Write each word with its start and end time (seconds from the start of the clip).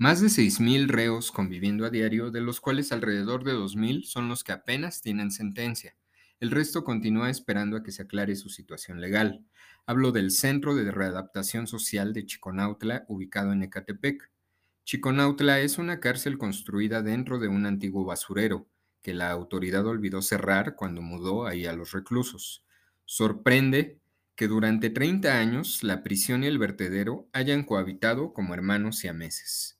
Más 0.00 0.22
de 0.22 0.28
6.000 0.28 0.88
reos 0.88 1.30
conviviendo 1.30 1.84
a 1.84 1.90
diario, 1.90 2.30
de 2.30 2.40
los 2.40 2.58
cuales 2.58 2.90
alrededor 2.90 3.44
de 3.44 3.52
2.000 3.52 4.04
son 4.04 4.30
los 4.30 4.42
que 4.42 4.52
apenas 4.52 5.02
tienen 5.02 5.30
sentencia. 5.30 5.94
El 6.40 6.50
resto 6.50 6.84
continúa 6.84 7.28
esperando 7.28 7.76
a 7.76 7.82
que 7.82 7.92
se 7.92 8.04
aclare 8.04 8.34
su 8.34 8.48
situación 8.48 9.02
legal. 9.02 9.44
Hablo 9.84 10.10
del 10.10 10.30
Centro 10.30 10.74
de 10.74 10.90
Readaptación 10.90 11.66
Social 11.66 12.14
de 12.14 12.24
Chiconautla, 12.24 13.04
ubicado 13.08 13.52
en 13.52 13.62
Ecatepec. 13.62 14.30
Chiconautla 14.84 15.60
es 15.60 15.76
una 15.76 16.00
cárcel 16.00 16.38
construida 16.38 17.02
dentro 17.02 17.38
de 17.38 17.48
un 17.48 17.66
antiguo 17.66 18.06
basurero, 18.06 18.70
que 19.02 19.12
la 19.12 19.30
autoridad 19.30 19.84
olvidó 19.86 20.22
cerrar 20.22 20.76
cuando 20.76 21.02
mudó 21.02 21.46
ahí 21.46 21.66
a 21.66 21.74
los 21.74 21.92
reclusos. 21.92 22.64
Sorprende 23.04 24.00
que 24.34 24.48
durante 24.48 24.88
30 24.88 25.38
años 25.38 25.82
la 25.82 26.02
prisión 26.02 26.42
y 26.42 26.46
el 26.46 26.58
vertedero 26.58 27.28
hayan 27.34 27.64
cohabitado 27.64 28.32
como 28.32 28.54
hermanos 28.54 28.96
siameses. 28.96 29.79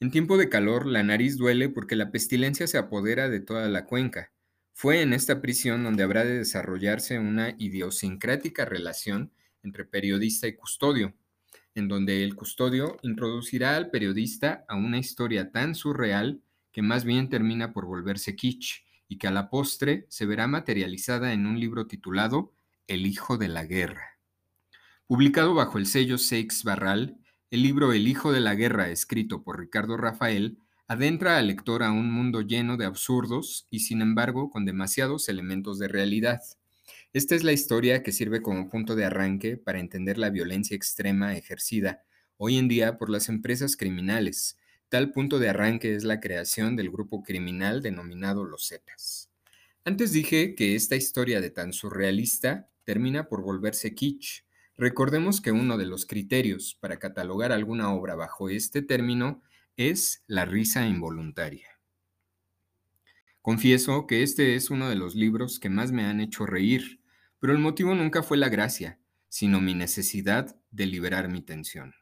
En 0.00 0.12
tiempo 0.12 0.36
de 0.36 0.48
calor, 0.48 0.86
la 0.86 1.02
nariz 1.02 1.36
duele 1.36 1.68
porque 1.68 1.96
la 1.96 2.12
pestilencia 2.12 2.68
se 2.68 2.78
apodera 2.78 3.28
de 3.28 3.40
toda 3.40 3.68
la 3.68 3.84
cuenca. 3.84 4.32
Fue 4.72 5.02
en 5.02 5.12
esta 5.12 5.40
prisión 5.40 5.82
donde 5.82 6.04
habrá 6.04 6.24
de 6.24 6.38
desarrollarse 6.38 7.18
una 7.18 7.56
idiosincrática 7.58 8.64
relación 8.64 9.32
entre 9.64 9.84
periodista 9.84 10.46
y 10.46 10.54
custodio, 10.54 11.14
en 11.74 11.88
donde 11.88 12.22
el 12.22 12.36
custodio 12.36 12.96
introducirá 13.02 13.74
al 13.74 13.90
periodista 13.90 14.64
a 14.68 14.76
una 14.76 14.98
historia 14.98 15.50
tan 15.50 15.74
surreal 15.74 16.42
que 16.70 16.80
más 16.80 17.04
bien 17.04 17.28
termina 17.28 17.72
por 17.72 17.86
volverse 17.86 18.36
kitsch 18.36 18.84
y 19.08 19.18
que 19.18 19.26
a 19.26 19.32
la 19.32 19.50
postre 19.50 20.06
se 20.08 20.26
verá 20.26 20.46
materializada 20.46 21.32
en 21.32 21.44
un 21.44 21.58
libro 21.58 21.88
titulado 21.88 22.52
El 22.86 23.04
Hijo 23.04 23.36
de 23.36 23.48
la 23.48 23.64
Guerra. 23.64 24.20
Publicado 25.08 25.54
bajo 25.54 25.78
el 25.78 25.86
sello 25.86 26.18
Seix 26.18 26.62
Barral, 26.62 27.18
el 27.50 27.62
libro 27.62 27.92
El 27.94 28.06
Hijo 28.06 28.30
de 28.30 28.40
la 28.40 28.54
Guerra, 28.54 28.90
escrito 28.90 29.42
por 29.42 29.58
Ricardo 29.58 29.96
Rafael, 29.96 30.58
adentra 30.86 31.38
al 31.38 31.46
lector 31.46 31.82
a 31.82 31.92
un 31.92 32.10
mundo 32.10 32.42
lleno 32.42 32.76
de 32.76 32.84
absurdos 32.84 33.66
y 33.70 33.80
sin 33.80 34.02
embargo 34.02 34.50
con 34.50 34.66
demasiados 34.66 35.28
elementos 35.30 35.78
de 35.78 35.88
realidad. 35.88 36.40
Esta 37.14 37.34
es 37.34 37.44
la 37.44 37.52
historia 37.52 38.02
que 38.02 38.12
sirve 38.12 38.42
como 38.42 38.68
punto 38.68 38.96
de 38.96 39.06
arranque 39.06 39.56
para 39.56 39.80
entender 39.80 40.18
la 40.18 40.28
violencia 40.28 40.76
extrema 40.76 41.36
ejercida 41.36 42.02
hoy 42.36 42.58
en 42.58 42.68
día 42.68 42.98
por 42.98 43.08
las 43.08 43.30
empresas 43.30 43.76
criminales. 43.76 44.58
Tal 44.90 45.12
punto 45.12 45.38
de 45.38 45.48
arranque 45.48 45.94
es 45.94 46.04
la 46.04 46.20
creación 46.20 46.76
del 46.76 46.90
grupo 46.90 47.22
criminal 47.22 47.82
denominado 47.82 48.44
Los 48.44 48.68
Zetas. 48.68 49.30
Antes 49.84 50.12
dije 50.12 50.54
que 50.54 50.74
esta 50.74 50.96
historia 50.96 51.40
de 51.40 51.50
tan 51.50 51.72
surrealista 51.72 52.68
termina 52.84 53.28
por 53.28 53.42
volverse 53.42 53.94
kitsch. 53.94 54.44
Recordemos 54.78 55.40
que 55.40 55.50
uno 55.50 55.76
de 55.76 55.86
los 55.86 56.06
criterios 56.06 56.76
para 56.80 57.00
catalogar 57.00 57.50
alguna 57.50 57.92
obra 57.92 58.14
bajo 58.14 58.48
este 58.48 58.80
término 58.80 59.42
es 59.76 60.22
la 60.28 60.44
risa 60.44 60.86
involuntaria. 60.86 61.66
Confieso 63.42 64.06
que 64.06 64.22
este 64.22 64.54
es 64.54 64.70
uno 64.70 64.88
de 64.88 64.94
los 64.94 65.16
libros 65.16 65.58
que 65.58 65.68
más 65.68 65.90
me 65.90 66.04
han 66.04 66.20
hecho 66.20 66.46
reír, 66.46 67.00
pero 67.40 67.52
el 67.52 67.58
motivo 67.58 67.96
nunca 67.96 68.22
fue 68.22 68.36
la 68.36 68.48
gracia, 68.50 69.00
sino 69.28 69.60
mi 69.60 69.74
necesidad 69.74 70.56
de 70.70 70.86
liberar 70.86 71.28
mi 71.28 71.42
tensión. 71.42 71.94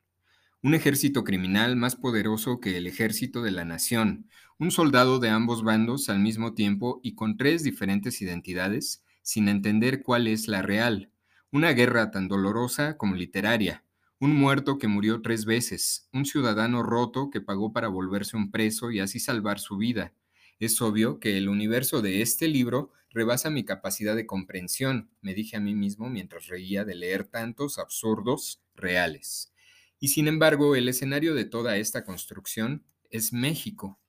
Un 0.61 0.75
ejército 0.75 1.25
criminal 1.25 1.77
más 1.77 1.97
poderoso 1.97 2.61
que 2.61 2.77
el 2.77 2.87
ejército 2.87 3.43
de 3.43 3.53
la 3.53 3.65
nación, 3.65 4.29
un 4.59 4.71
soldado 4.71 5.19
de 5.19 5.31
ambos 5.31 5.63
bandos 5.63 6.11
al 6.11 6.19
mismo 6.19 6.53
tiempo 6.53 7.01
y 7.03 7.15
con 7.15 7.39
tres 7.39 7.63
diferentes 7.63 8.21
identidades, 8.21 9.03
sin 9.23 9.49
entender 9.49 10.03
cuál 10.03 10.27
es 10.27 10.47
la 10.47 10.61
real. 10.61 11.11
Una 11.53 11.73
guerra 11.73 12.11
tan 12.11 12.27
dolorosa 12.27 12.97
como 12.97 13.15
literaria, 13.15 13.85
un 14.19 14.35
muerto 14.35 14.79
que 14.79 14.89
murió 14.89 15.23
tres 15.23 15.45
veces, 15.45 16.09
un 16.13 16.27
ciudadano 16.27 16.83
roto 16.83 17.31
que 17.31 17.41
pagó 17.41 17.73
para 17.73 17.87
volverse 17.87 18.37
un 18.37 18.51
preso 18.51 18.91
y 18.91 18.99
así 18.99 19.21
salvar 19.21 19.61
su 19.61 19.77
vida. 19.77 20.13
Es 20.59 20.83
obvio 20.83 21.21
que 21.21 21.39
el 21.39 21.49
universo 21.49 22.03
de 22.03 22.21
este 22.21 22.49
libro 22.49 22.91
rebasa 23.11 23.49
mi 23.49 23.65
capacidad 23.65 24.17
de 24.17 24.27
comprensión, 24.27 25.09
me 25.21 25.35
dije 25.35 25.57
a 25.57 25.61
mí 25.61 25.77
mismo 25.77 26.11
mientras 26.11 26.49
reía 26.49 26.85
de 26.85 26.97
leer 26.97 27.25
tantos 27.25 27.79
absurdos 27.79 28.61
reales. 28.75 29.53
Y 30.01 30.09
sin 30.09 30.27
embargo, 30.27 30.75
el 30.75 30.89
escenario 30.89 31.35
de 31.37 31.45
toda 31.45 31.77
esta 31.77 32.05
construcción 32.05 32.85
es 33.09 33.33
México, 33.33 34.01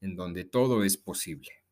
en 0.00 0.14
donde 0.14 0.44
todo 0.44 0.84
es 0.84 0.96
posible. 0.96 1.63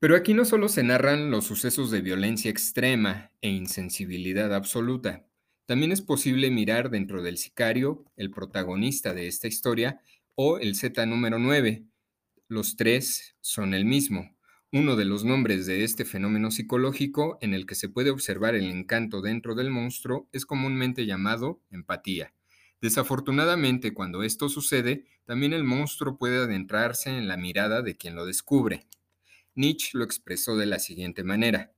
Pero 0.00 0.16
aquí 0.16 0.34
no 0.34 0.44
solo 0.44 0.68
se 0.68 0.82
narran 0.82 1.30
los 1.30 1.44
sucesos 1.44 1.90
de 1.90 2.00
violencia 2.00 2.50
extrema 2.50 3.30
e 3.42 3.50
insensibilidad 3.50 4.54
absoluta, 4.54 5.26
también 5.70 5.92
es 5.92 6.02
posible 6.02 6.50
mirar 6.50 6.90
dentro 6.90 7.22
del 7.22 7.38
sicario, 7.38 8.04
el 8.16 8.32
protagonista 8.32 9.14
de 9.14 9.28
esta 9.28 9.46
historia, 9.46 10.00
o 10.34 10.58
el 10.58 10.74
Z 10.74 11.06
número 11.06 11.38
9. 11.38 11.84
Los 12.48 12.74
tres 12.74 13.36
son 13.40 13.72
el 13.72 13.84
mismo. 13.84 14.36
Uno 14.72 14.96
de 14.96 15.04
los 15.04 15.24
nombres 15.24 15.66
de 15.66 15.84
este 15.84 16.04
fenómeno 16.04 16.50
psicológico 16.50 17.38
en 17.40 17.54
el 17.54 17.66
que 17.66 17.76
se 17.76 17.88
puede 17.88 18.10
observar 18.10 18.56
el 18.56 18.68
encanto 18.68 19.20
dentro 19.20 19.54
del 19.54 19.70
monstruo 19.70 20.28
es 20.32 20.44
comúnmente 20.44 21.06
llamado 21.06 21.60
empatía. 21.70 22.34
Desafortunadamente, 22.80 23.94
cuando 23.94 24.24
esto 24.24 24.48
sucede, 24.48 25.04
también 25.24 25.52
el 25.52 25.62
monstruo 25.62 26.18
puede 26.18 26.38
adentrarse 26.38 27.10
en 27.10 27.28
la 27.28 27.36
mirada 27.36 27.82
de 27.82 27.96
quien 27.96 28.16
lo 28.16 28.26
descubre. 28.26 28.88
Nietzsche 29.60 29.90
lo 29.92 30.04
expresó 30.04 30.56
de 30.56 30.64
la 30.64 30.78
siguiente 30.78 31.22
manera. 31.22 31.72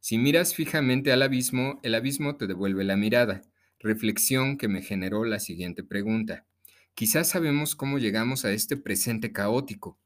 Si 0.00 0.16
miras 0.16 0.54
fijamente 0.54 1.12
al 1.12 1.20
abismo, 1.20 1.78
el 1.82 1.94
abismo 1.94 2.36
te 2.36 2.46
devuelve 2.46 2.82
la 2.82 2.96
mirada. 2.96 3.42
Reflexión 3.78 4.56
que 4.56 4.68
me 4.68 4.80
generó 4.80 5.24
la 5.24 5.38
siguiente 5.38 5.84
pregunta. 5.84 6.46
Quizás 6.94 7.28
sabemos 7.28 7.76
cómo 7.76 7.98
llegamos 7.98 8.46
a 8.46 8.52
este 8.52 8.78
presente 8.78 9.32
caótico, 9.32 9.98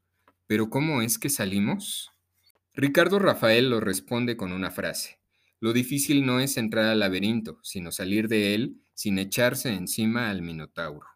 pero 0.45 0.69
¿cómo 0.69 1.01
es 1.01 1.17
que 1.17 1.29
salimos? 1.29 2.11
Ricardo 2.73 3.17
Rafael 3.17 3.69
lo 3.69 3.79
responde 3.79 4.35
con 4.35 4.51
una 4.51 4.69
frase. 4.69 5.19
Lo 5.61 5.71
difícil 5.71 6.25
no 6.25 6.41
es 6.41 6.57
entrar 6.57 6.85
al 6.85 6.99
laberinto, 6.99 7.59
sino 7.63 7.93
salir 7.93 8.27
de 8.27 8.55
él 8.55 8.81
sin 8.93 9.17
echarse 9.19 9.69
encima 9.73 10.29
al 10.29 10.41
Minotauro. 10.41 11.07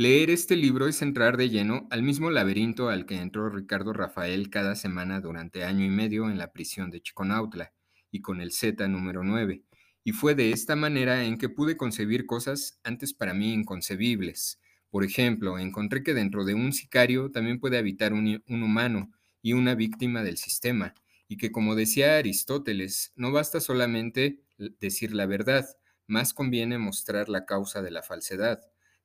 Leer 0.00 0.30
este 0.30 0.56
libro 0.56 0.88
es 0.88 1.02
entrar 1.02 1.36
de 1.36 1.50
lleno 1.50 1.86
al 1.90 2.02
mismo 2.02 2.30
laberinto 2.30 2.88
al 2.88 3.04
que 3.04 3.16
entró 3.16 3.50
Ricardo 3.50 3.92
Rafael 3.92 4.48
cada 4.48 4.74
semana 4.74 5.20
durante 5.20 5.62
año 5.62 5.84
y 5.84 5.90
medio 5.90 6.30
en 6.30 6.38
la 6.38 6.52
prisión 6.52 6.90
de 6.90 7.02
Chiconautla 7.02 7.74
y 8.10 8.22
con 8.22 8.40
el 8.40 8.50
Z 8.50 8.88
número 8.88 9.22
9, 9.24 9.62
y 10.02 10.12
fue 10.12 10.34
de 10.34 10.52
esta 10.52 10.74
manera 10.74 11.24
en 11.24 11.36
que 11.36 11.50
pude 11.50 11.76
concebir 11.76 12.24
cosas 12.24 12.80
antes 12.82 13.12
para 13.12 13.34
mí 13.34 13.52
inconcebibles. 13.52 14.58
Por 14.88 15.04
ejemplo, 15.04 15.58
encontré 15.58 16.02
que 16.02 16.14
dentro 16.14 16.46
de 16.46 16.54
un 16.54 16.72
sicario 16.72 17.30
también 17.30 17.60
puede 17.60 17.76
habitar 17.76 18.14
un, 18.14 18.42
un 18.48 18.62
humano 18.62 19.12
y 19.42 19.52
una 19.52 19.74
víctima 19.74 20.22
del 20.22 20.38
sistema, 20.38 20.94
y 21.28 21.36
que 21.36 21.52
como 21.52 21.74
decía 21.74 22.16
Aristóteles, 22.16 23.12
no 23.16 23.32
basta 23.32 23.60
solamente 23.60 24.40
decir 24.80 25.12
la 25.12 25.26
verdad, 25.26 25.66
más 26.06 26.32
conviene 26.32 26.78
mostrar 26.78 27.28
la 27.28 27.44
causa 27.44 27.82
de 27.82 27.90
la 27.90 28.02
falsedad. 28.02 28.60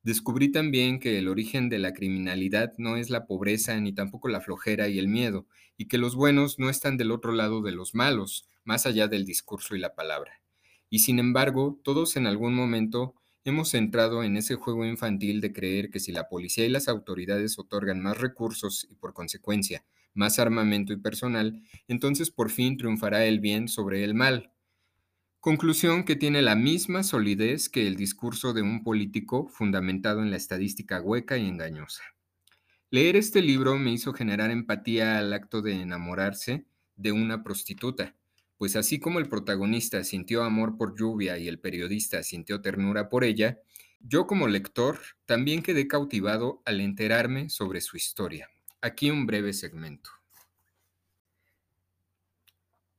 Descubrí 0.05 0.51
también 0.51 0.99
que 0.99 1.17
el 1.17 1.27
origen 1.27 1.67
de 1.67 1.79
la 1.79 1.91
criminalidad 1.91 2.73
no 2.77 2.95
es 2.95 3.09
la 3.09 3.25
pobreza 3.25 3.79
ni 3.79 3.91
tampoco 3.91 4.27
la 4.27 4.39
flojera 4.39 4.87
y 4.87 4.99
el 4.99 5.07
miedo, 5.07 5.47
y 5.77 5.87
que 5.87 5.97
los 5.97 6.15
buenos 6.15 6.59
no 6.59 6.69
están 6.69 6.95
del 6.95 7.09
otro 7.09 7.31
lado 7.31 7.63
de 7.63 7.71
los 7.71 7.95
malos, 7.95 8.47
más 8.63 8.85
allá 8.85 9.07
del 9.07 9.25
discurso 9.25 9.75
y 9.75 9.79
la 9.79 9.95
palabra. 9.95 10.43
Y 10.91 10.99
sin 10.99 11.17
embargo, 11.17 11.81
todos 11.83 12.17
en 12.17 12.27
algún 12.27 12.53
momento 12.53 13.15
hemos 13.45 13.73
entrado 13.73 14.23
en 14.23 14.37
ese 14.37 14.53
juego 14.53 14.85
infantil 14.85 15.41
de 15.41 15.51
creer 15.51 15.89
que 15.89 15.99
si 15.99 16.11
la 16.11 16.29
policía 16.29 16.67
y 16.67 16.69
las 16.69 16.87
autoridades 16.87 17.57
otorgan 17.57 17.99
más 17.99 18.19
recursos 18.19 18.87
y 18.87 18.93
por 18.93 19.11
consecuencia 19.15 19.85
más 20.13 20.37
armamento 20.37 20.93
y 20.93 20.97
personal, 20.97 21.63
entonces 21.87 22.29
por 22.29 22.51
fin 22.51 22.77
triunfará 22.77 23.25
el 23.25 23.39
bien 23.39 23.67
sobre 23.67 24.03
el 24.03 24.13
mal, 24.13 24.51
Conclusión 25.45 26.05
que 26.05 26.15
tiene 26.15 26.41
la 26.41 26.55
misma 26.55 27.03
solidez 27.03 27.69
que 27.69 27.85
el 27.85 27.95
discurso 27.95 28.51
de 28.51 28.63
un 28.63 28.83
político 28.83 29.47
fundamentado 29.47 30.23
en 30.23 30.31
la 30.31 30.37
estadística 30.37 30.99
hueca 30.99 31.37
y 31.37 31.47
engañosa. 31.47 32.01
Leer 32.89 33.15
este 33.15 33.43
libro 33.43 33.77
me 33.77 33.91
hizo 33.91 34.11
generar 34.11 34.49
empatía 34.49 35.19
al 35.19 35.31
acto 35.33 35.61
de 35.61 35.73
enamorarse 35.73 36.65
de 36.95 37.11
una 37.11 37.43
prostituta, 37.43 38.15
pues 38.57 38.75
así 38.75 38.99
como 38.99 39.19
el 39.19 39.29
protagonista 39.29 40.03
sintió 40.03 40.41
amor 40.43 40.77
por 40.77 40.97
Lluvia 40.97 41.37
y 41.37 41.47
el 41.47 41.59
periodista 41.59 42.23
sintió 42.23 42.61
ternura 42.61 43.07
por 43.07 43.23
ella, 43.23 43.59
yo 43.99 44.25
como 44.25 44.47
lector 44.47 44.97
también 45.27 45.61
quedé 45.61 45.87
cautivado 45.87 46.63
al 46.65 46.81
enterarme 46.81 47.51
sobre 47.51 47.81
su 47.81 47.97
historia. 47.97 48.49
Aquí 48.81 49.11
un 49.11 49.27
breve 49.27 49.53
segmento. 49.53 50.09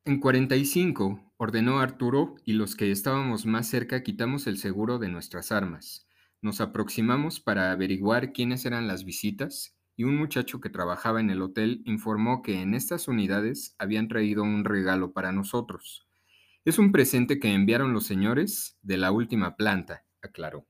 En 0.05 0.21
45, 0.21 1.25
ordenó 1.37 1.81
Arturo, 1.81 2.37
y 2.44 2.53
los 2.53 2.77
que 2.77 2.91
estábamos 2.91 3.47
más 3.47 3.69
cerca 3.69 4.03
quitamos 4.03 4.47
el 4.47 4.59
seguro 4.59 4.99
de 4.99 5.09
nuestras 5.09 5.53
armas. 5.53 6.09
Nos 6.43 6.61
aproximamos 6.61 7.41
para 7.41 7.73
averiguar 7.73 8.33
quiénes 8.33 8.67
eran 8.67 8.87
las 8.87 9.05
visitas, 9.05 9.77
y 9.97 10.05
un 10.05 10.17
muchacho 10.17 10.61
que 10.61 10.71
trabajaba 10.71 11.21
en 11.21 11.31
el 11.31 11.43
hotel 11.43 11.83
informó 11.87 12.43
que 12.43 12.61
en 12.61 12.75
estas 12.75 13.09
unidades 13.09 13.75
habían 13.79 14.09
traído 14.09 14.43
un 14.43 14.65
regalo 14.65 15.12
para 15.12 15.33
nosotros. 15.33 16.06
Es 16.65 16.79
un 16.79 16.93
presente 16.93 17.38
que 17.38 17.55
enviaron 17.55 17.93
los 17.93 18.06
señores 18.06 18.79
de 18.83 18.99
la 18.99 19.12
última 19.12 19.56
planta, 19.56 20.05
aclaró. 20.21 20.67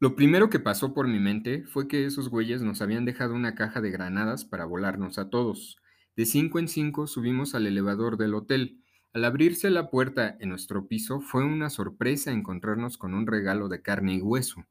Lo 0.00 0.14
primero 0.14 0.48
que 0.48 0.60
pasó 0.60 0.94
por 0.94 1.08
mi 1.08 1.18
mente 1.18 1.64
fue 1.64 1.88
que 1.88 2.06
esos 2.06 2.28
güeyes 2.28 2.62
nos 2.62 2.82
habían 2.82 3.04
dejado 3.04 3.34
una 3.34 3.56
caja 3.56 3.80
de 3.80 3.90
granadas 3.90 4.44
para 4.44 4.64
volarnos 4.64 5.18
a 5.18 5.28
todos. 5.28 5.76
De 6.14 6.24
cinco 6.24 6.60
en 6.60 6.68
cinco 6.68 7.08
subimos 7.08 7.56
al 7.56 7.66
elevador 7.66 8.16
del 8.16 8.34
hotel. 8.34 8.80
Al 9.18 9.24
abrirse 9.24 9.68
la 9.68 9.90
puerta 9.90 10.36
en 10.38 10.50
nuestro 10.50 10.86
piso 10.86 11.20
fue 11.20 11.44
una 11.44 11.70
sorpresa 11.70 12.30
encontrarnos 12.30 12.98
con 12.98 13.14
un 13.14 13.26
regalo 13.26 13.68
de 13.68 13.82
carne 13.82 14.14
y 14.14 14.20
hueso, 14.20 14.64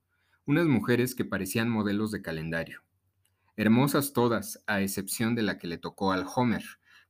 unas 0.46 0.68
mujeres 0.68 1.16
que 1.16 1.26
parecían 1.26 1.68
modelos 1.68 2.12
de 2.12 2.22
calendario. 2.22 2.82
Hermosas 3.58 4.14
todas, 4.14 4.64
a 4.66 4.80
excepción 4.80 5.36
de 5.36 5.42
la 5.42 5.58
que 5.58 5.68
le 5.68 5.78
tocó 5.78 6.14
al 6.14 6.26
Homer, 6.34 6.64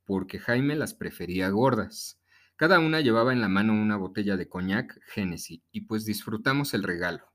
porque 0.04 0.40
Jaime 0.40 0.74
las 0.74 0.94
prefería 0.94 1.48
gordas. 1.50 2.20
Cada 2.56 2.80
una 2.80 3.02
llevaba 3.02 3.32
en 3.32 3.40
la 3.40 3.48
mano 3.48 3.72
una 3.72 3.96
botella 3.96 4.36
de 4.36 4.48
coñac 4.48 4.98
Genesis 5.06 5.60
y 5.70 5.82
pues 5.82 6.04
disfrutamos 6.04 6.74
el 6.74 6.82
regalo. 6.82 7.30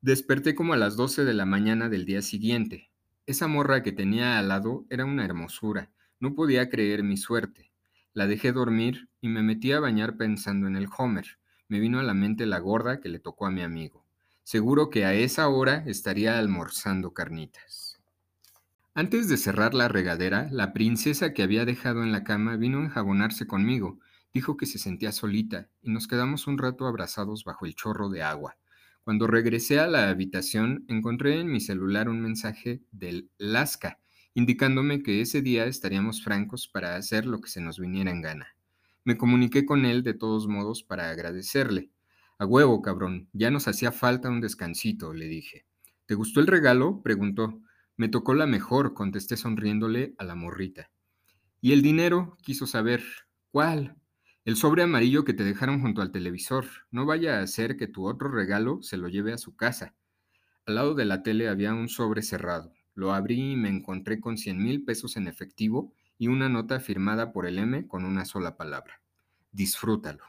Desperté 0.00 0.54
como 0.54 0.72
a 0.72 0.78
las 0.78 0.96
12 0.96 1.26
de 1.26 1.34
la 1.34 1.44
mañana 1.44 1.90
del 1.90 2.06
día 2.06 2.22
siguiente. 2.22 2.90
Esa 3.26 3.46
morra 3.46 3.82
que 3.82 3.92
tenía 3.92 4.38
al 4.38 4.48
lado 4.48 4.86
era 4.88 5.04
una 5.04 5.26
hermosura. 5.26 5.92
No 6.18 6.34
podía 6.34 6.70
creer 6.70 7.02
mi 7.02 7.18
suerte. 7.18 7.71
La 8.14 8.26
dejé 8.26 8.52
dormir 8.52 9.08
y 9.22 9.28
me 9.28 9.42
metí 9.42 9.72
a 9.72 9.80
bañar 9.80 10.16
pensando 10.18 10.66
en 10.66 10.76
el 10.76 10.88
Homer. 10.98 11.38
Me 11.68 11.80
vino 11.80 11.98
a 11.98 12.02
la 12.02 12.12
mente 12.12 12.44
la 12.44 12.58
gorda 12.58 13.00
que 13.00 13.08
le 13.08 13.18
tocó 13.18 13.46
a 13.46 13.50
mi 13.50 13.62
amigo. 13.62 14.04
Seguro 14.42 14.90
que 14.90 15.06
a 15.06 15.14
esa 15.14 15.48
hora 15.48 15.82
estaría 15.86 16.38
almorzando 16.38 17.14
carnitas. 17.14 17.98
Antes 18.94 19.30
de 19.30 19.38
cerrar 19.38 19.72
la 19.72 19.88
regadera, 19.88 20.48
la 20.50 20.74
princesa 20.74 21.32
que 21.32 21.42
había 21.42 21.64
dejado 21.64 22.02
en 22.02 22.12
la 22.12 22.24
cama 22.24 22.56
vino 22.56 22.80
a 22.80 22.84
enjabonarse 22.84 23.46
conmigo. 23.46 23.98
Dijo 24.34 24.58
que 24.58 24.66
se 24.66 24.78
sentía 24.78 25.12
solita 25.12 25.70
y 25.80 25.90
nos 25.90 26.06
quedamos 26.06 26.46
un 26.46 26.58
rato 26.58 26.86
abrazados 26.86 27.44
bajo 27.44 27.64
el 27.64 27.74
chorro 27.74 28.10
de 28.10 28.22
agua. 28.22 28.58
Cuando 29.04 29.26
regresé 29.26 29.80
a 29.80 29.86
la 29.86 30.10
habitación, 30.10 30.84
encontré 30.88 31.40
en 31.40 31.50
mi 31.50 31.60
celular 31.60 32.10
un 32.10 32.20
mensaje 32.20 32.82
del 32.92 33.30
Lasca, 33.38 33.98
indicándome 34.34 35.02
que 35.02 35.20
ese 35.20 35.42
día 35.42 35.66
estaríamos 35.66 36.22
francos 36.22 36.68
para 36.68 36.96
hacer 36.96 37.26
lo 37.26 37.40
que 37.40 37.50
se 37.50 37.60
nos 37.60 37.78
viniera 37.78 38.10
en 38.10 38.22
gana. 38.22 38.48
Me 39.04 39.16
comuniqué 39.16 39.66
con 39.66 39.84
él 39.84 40.02
de 40.02 40.14
todos 40.14 40.46
modos 40.46 40.82
para 40.82 41.10
agradecerle. 41.10 41.90
A 42.38 42.46
huevo, 42.46 42.82
cabrón, 42.82 43.28
ya 43.32 43.50
nos 43.50 43.68
hacía 43.68 43.92
falta 43.92 44.30
un 44.30 44.40
descansito, 44.40 45.12
le 45.12 45.26
dije. 45.26 45.66
¿Te 46.06 46.14
gustó 46.14 46.40
el 46.40 46.46
regalo? 46.46 47.02
preguntó. 47.02 47.60
Me 47.96 48.08
tocó 48.08 48.34
la 48.34 48.46
mejor, 48.46 48.94
contesté 48.94 49.36
sonriéndole 49.36 50.14
a 50.18 50.24
la 50.24 50.34
morrita. 50.34 50.90
¿Y 51.60 51.72
el 51.72 51.82
dinero? 51.82 52.36
quiso 52.42 52.66
saber. 52.66 53.02
¿Cuál? 53.50 53.96
El 54.44 54.56
sobre 54.56 54.82
amarillo 54.82 55.24
que 55.24 55.34
te 55.34 55.44
dejaron 55.44 55.80
junto 55.80 56.02
al 56.02 56.10
televisor. 56.10 56.66
No 56.90 57.06
vaya 57.06 57.40
a 57.40 57.46
ser 57.46 57.76
que 57.76 57.86
tu 57.86 58.08
otro 58.08 58.28
regalo 58.28 58.82
se 58.82 58.96
lo 58.96 59.08
lleve 59.08 59.32
a 59.32 59.38
su 59.38 59.54
casa. 59.54 59.94
Al 60.66 60.76
lado 60.76 60.94
de 60.94 61.04
la 61.04 61.22
tele 61.22 61.48
había 61.48 61.74
un 61.74 61.88
sobre 61.88 62.22
cerrado. 62.22 62.72
Lo 62.94 63.12
abrí 63.12 63.52
y 63.52 63.56
me 63.56 63.68
encontré 63.68 64.20
con 64.20 64.36
cien 64.36 64.62
mil 64.62 64.84
pesos 64.84 65.16
en 65.16 65.26
efectivo 65.26 65.92
y 66.18 66.28
una 66.28 66.48
nota 66.48 66.80
firmada 66.80 67.32
por 67.32 67.46
el 67.46 67.58
M 67.58 67.86
con 67.88 68.04
una 68.04 68.24
sola 68.24 68.56
palabra. 68.56 69.00
Disfrútalo. 69.50 70.24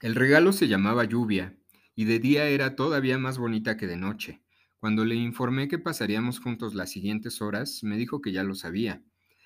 El 0.00 0.14
regalo 0.14 0.52
se 0.52 0.68
llamaba 0.68 1.04
lluvia 1.04 1.56
y 1.94 2.06
de 2.06 2.18
día 2.18 2.48
era 2.48 2.74
todavía 2.74 3.18
más 3.18 3.38
bonita 3.38 3.76
que 3.76 3.86
de 3.86 3.96
noche. 3.96 4.42
Cuando 4.80 5.04
le 5.04 5.14
informé 5.14 5.68
que 5.68 5.78
pasaríamos 5.78 6.40
juntos 6.40 6.74
las 6.74 6.90
siguientes 6.90 7.40
horas, 7.40 7.84
me 7.84 7.96
dijo 7.96 8.20
que 8.20 8.32
ya 8.32 8.42
lo 8.42 8.56
sabía. 8.56 9.04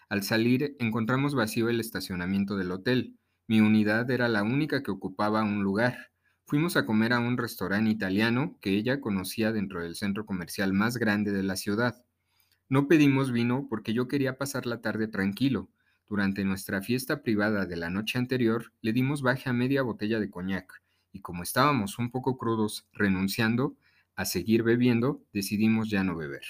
Al 0.09 0.23
salir 0.23 0.77
encontramos 0.79 1.35
vacío 1.35 1.69
el 1.69 1.81
estacionamiento 1.81 2.57
del 2.57 2.71
hotel. 2.71 3.19
Mi 3.47 3.61
unidad 3.61 4.11
era 4.11 4.29
la 4.29 4.45
única 4.45 4.83
que 4.83 4.93
ocupaba 4.93 5.43
un 5.43 5.63
lugar. 5.63 6.11
Fuimos 6.47 6.77
a 6.77 6.87
comer 6.87 7.13
a 7.13 7.19
un 7.19 7.37
restaurante 7.37 7.91
italiano 7.91 8.57
que 8.63 8.71
ella 8.71 9.01
conocía 9.01 9.53
dentro 9.53 9.83
del 9.83 9.97
centro 9.97 10.25
comercial 10.25 10.73
más 10.73 10.97
grande 10.97 11.33
de 11.33 11.43
la 11.43 11.57
ciudad. 11.57 12.06
No 12.69 12.89
pedimos 12.89 13.31
vino 13.31 13.67
porque 13.69 13.93
yo 13.93 14.09
quería 14.09 14.39
pasar 14.39 14.67
la 14.67 14.81
tarde 14.81 15.07
tranquilo. 15.07 15.69
Durante 16.09 16.45
nuestra 16.45 16.83
fiesta 16.83 17.23
privada 17.23 17.65
de 17.65 17.77
la 17.77 17.91
noche 17.91 18.19
anterior 18.19 18.73
le 18.81 18.93
dimos 18.93 19.23
baje 19.23 19.49
a 19.49 19.53
media 19.53 19.83
botella 19.83 20.19
de 20.19 20.31
coñac 20.31 20.83
y 21.13 21.21
como 21.21 21.43
estábamos 21.43 21.99
un 21.99 22.11
poco 22.11 22.37
crudos 22.37 22.87
renunciando 22.93 23.77
a 24.17 24.25
seguir 24.25 24.63
bebiendo, 24.63 25.23
decidimos 25.33 25.89
ya 25.91 26.03
no 26.05 26.17
beber. 26.17 26.45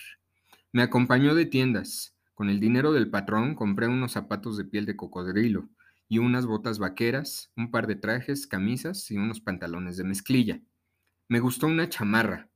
Me 0.73 0.83
acompañó 0.83 1.35
de 1.35 1.47
tiendas. 1.47 2.15
Con 2.35 2.51
el 2.51 2.61
dinero 2.61 2.93
del 2.93 3.11
patrón 3.11 3.55
compré 3.55 3.87
unos 3.87 4.13
zapatos 4.13 4.57
de 4.57 4.65
piel 4.65 4.87
de 4.87 4.97
cocodrilo 4.97 5.69
y 6.09 6.19
unas 6.19 6.47
botas 6.47 6.79
vaqueras, 6.79 7.51
un 7.57 7.71
par 7.71 7.87
de 7.87 7.97
trajes, 7.97 8.47
camisas 8.47 9.11
y 9.11 9.17
unos 9.17 9.41
pantalones 9.41 9.97
de 9.97 10.05
mezclilla. 10.05 10.61
Me 11.29 11.41
gustó 11.41 11.67
una 11.67 11.89
chamarra. 11.89 12.51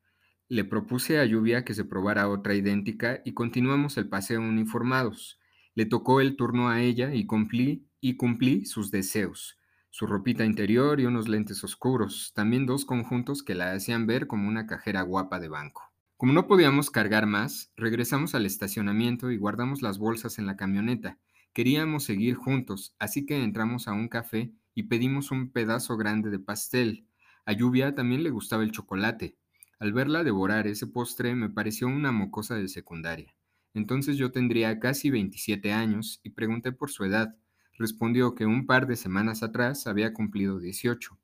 Le 0.52 0.64
propuse 0.64 1.20
a 1.20 1.24
Lluvia 1.24 1.64
que 1.64 1.74
se 1.74 1.84
probara 1.84 2.28
otra 2.28 2.56
idéntica 2.56 3.22
y 3.24 3.34
continuamos 3.34 3.96
el 3.98 4.08
paseo 4.08 4.40
uniformados. 4.40 5.38
Le 5.76 5.86
tocó 5.86 6.20
el 6.20 6.34
turno 6.34 6.68
a 6.68 6.82
ella 6.82 7.14
y 7.14 7.24
cumplí 7.24 7.86
y 8.00 8.16
cumplí 8.16 8.64
sus 8.64 8.90
deseos. 8.90 9.60
Su 9.90 10.08
ropita 10.08 10.44
interior 10.44 10.98
y 10.98 11.06
unos 11.06 11.28
lentes 11.28 11.62
oscuros, 11.62 12.32
también 12.34 12.66
dos 12.66 12.84
conjuntos 12.84 13.44
que 13.44 13.54
la 13.54 13.70
hacían 13.70 14.08
ver 14.08 14.26
como 14.26 14.48
una 14.48 14.66
cajera 14.66 15.02
guapa 15.02 15.38
de 15.38 15.48
banco. 15.48 15.84
Como 16.16 16.32
no 16.32 16.48
podíamos 16.48 16.90
cargar 16.90 17.26
más, 17.26 17.70
regresamos 17.76 18.34
al 18.34 18.44
estacionamiento 18.44 19.30
y 19.30 19.36
guardamos 19.36 19.82
las 19.82 19.98
bolsas 19.98 20.40
en 20.40 20.46
la 20.46 20.56
camioneta. 20.56 21.20
Queríamos 21.52 22.02
seguir 22.02 22.34
juntos, 22.34 22.96
así 22.98 23.24
que 23.24 23.40
entramos 23.40 23.86
a 23.86 23.92
un 23.92 24.08
café 24.08 24.52
y 24.74 24.82
pedimos 24.82 25.30
un 25.30 25.52
pedazo 25.52 25.96
grande 25.96 26.28
de 26.28 26.40
pastel. 26.40 27.06
A 27.46 27.52
Lluvia 27.52 27.94
también 27.94 28.24
le 28.24 28.30
gustaba 28.30 28.64
el 28.64 28.72
chocolate. 28.72 29.36
Al 29.80 29.94
verla 29.94 30.24
devorar 30.24 30.66
ese 30.66 30.86
postre 30.86 31.34
me 31.34 31.48
pareció 31.48 31.88
una 31.88 32.12
mocosa 32.12 32.54
de 32.54 32.68
secundaria. 32.68 33.34
Entonces 33.72 34.18
yo 34.18 34.30
tendría 34.30 34.78
casi 34.78 35.08
27 35.08 35.72
años 35.72 36.20
y 36.22 36.30
pregunté 36.30 36.70
por 36.70 36.90
su 36.90 37.04
edad. 37.04 37.34
Respondió 37.78 38.34
que 38.34 38.44
un 38.44 38.66
par 38.66 38.86
de 38.86 38.96
semanas 38.96 39.42
atrás 39.42 39.86
había 39.86 40.12
cumplido 40.12 40.58
18. 40.58 41.16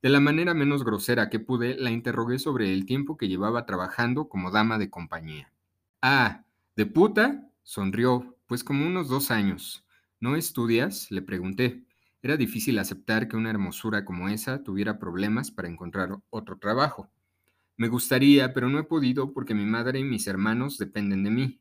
De 0.00 0.10
la 0.10 0.20
manera 0.20 0.54
menos 0.54 0.84
grosera 0.84 1.28
que 1.28 1.40
pude, 1.40 1.76
la 1.76 1.90
interrogué 1.90 2.38
sobre 2.38 2.72
el 2.72 2.86
tiempo 2.86 3.16
que 3.16 3.26
llevaba 3.26 3.66
trabajando 3.66 4.28
como 4.28 4.52
dama 4.52 4.78
de 4.78 4.90
compañía. 4.90 5.52
Ah, 6.00 6.44
¿de 6.76 6.86
puta? 6.86 7.50
Sonrió, 7.64 8.38
pues 8.46 8.62
como 8.62 8.86
unos 8.86 9.08
dos 9.08 9.32
años. 9.32 9.84
¿No 10.20 10.36
estudias? 10.36 11.10
Le 11.10 11.20
pregunté. 11.20 11.84
Era 12.22 12.36
difícil 12.36 12.78
aceptar 12.78 13.26
que 13.26 13.36
una 13.36 13.50
hermosura 13.50 14.04
como 14.04 14.28
esa 14.28 14.62
tuviera 14.62 15.00
problemas 15.00 15.50
para 15.50 15.66
encontrar 15.66 16.20
otro 16.30 16.58
trabajo. 16.58 17.10
Me 17.78 17.86
gustaría, 17.86 18.52
pero 18.52 18.68
no 18.68 18.80
he 18.80 18.82
podido 18.82 19.32
porque 19.32 19.54
mi 19.54 19.64
madre 19.64 20.00
y 20.00 20.04
mis 20.04 20.26
hermanos 20.26 20.78
dependen 20.78 21.22
de 21.22 21.30
mí. 21.30 21.60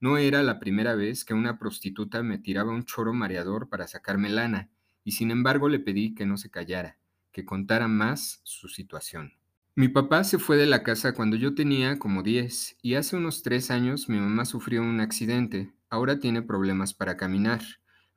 No 0.00 0.18
era 0.18 0.42
la 0.42 0.58
primera 0.58 0.96
vez 0.96 1.24
que 1.24 1.34
una 1.34 1.56
prostituta 1.56 2.24
me 2.24 2.38
tiraba 2.38 2.72
un 2.72 2.84
choro 2.84 3.14
mareador 3.14 3.68
para 3.68 3.86
sacarme 3.86 4.28
lana, 4.28 4.70
y 5.04 5.12
sin 5.12 5.30
embargo 5.30 5.68
le 5.68 5.78
pedí 5.78 6.14
que 6.16 6.26
no 6.26 6.36
se 6.36 6.50
callara, 6.50 6.98
que 7.30 7.44
contara 7.44 7.86
más 7.86 8.40
su 8.42 8.66
situación. 8.66 9.34
Mi 9.76 9.86
papá 9.86 10.24
se 10.24 10.40
fue 10.40 10.56
de 10.56 10.66
la 10.66 10.82
casa 10.82 11.14
cuando 11.14 11.36
yo 11.36 11.54
tenía 11.54 11.96
como 12.00 12.24
10 12.24 12.78
y 12.82 12.96
hace 12.96 13.16
unos 13.16 13.44
tres 13.44 13.70
años 13.70 14.08
mi 14.08 14.18
mamá 14.18 14.44
sufrió 14.44 14.82
un 14.82 14.98
accidente. 14.98 15.72
Ahora 15.88 16.18
tiene 16.18 16.42
problemas 16.42 16.92
para 16.92 17.16
caminar. 17.16 17.62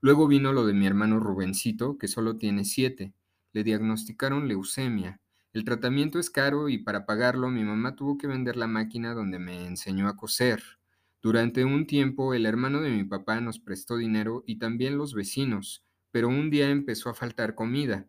Luego 0.01 0.27
vino 0.27 0.51
lo 0.51 0.65
de 0.65 0.73
mi 0.73 0.87
hermano 0.87 1.19
Rubencito, 1.19 1.99
que 1.99 2.07
solo 2.07 2.37
tiene 2.37 2.65
7. 2.65 3.13
Le 3.53 3.63
diagnosticaron 3.63 4.47
leucemia. 4.47 5.21
El 5.55 5.63
tratamiento 5.63 6.19
es 6.19 6.29
caro 6.29 6.67
y 6.67 6.79
para 6.79 7.05
pagarlo 7.05 7.49
mi 7.49 7.63
mamá 7.63 7.95
tuvo 7.95 8.17
que 8.17 8.27
vender 8.27 8.57
la 8.57 8.67
máquina 8.67 9.13
donde 9.13 9.39
me 9.39 9.65
enseñó 9.65 10.09
a 10.09 10.17
coser. 10.17 10.61
Durante 11.21 11.63
un 11.63 11.87
tiempo 11.87 12.33
el 12.33 12.45
hermano 12.45 12.81
de 12.81 12.89
mi 12.89 13.05
papá 13.05 13.39
nos 13.39 13.59
prestó 13.59 13.95
dinero 13.95 14.43
y 14.45 14.57
también 14.57 14.97
los 14.97 15.13
vecinos, 15.13 15.85
pero 16.11 16.27
un 16.27 16.49
día 16.49 16.69
empezó 16.69 17.09
a 17.09 17.13
faltar 17.13 17.55
comida. 17.55 18.05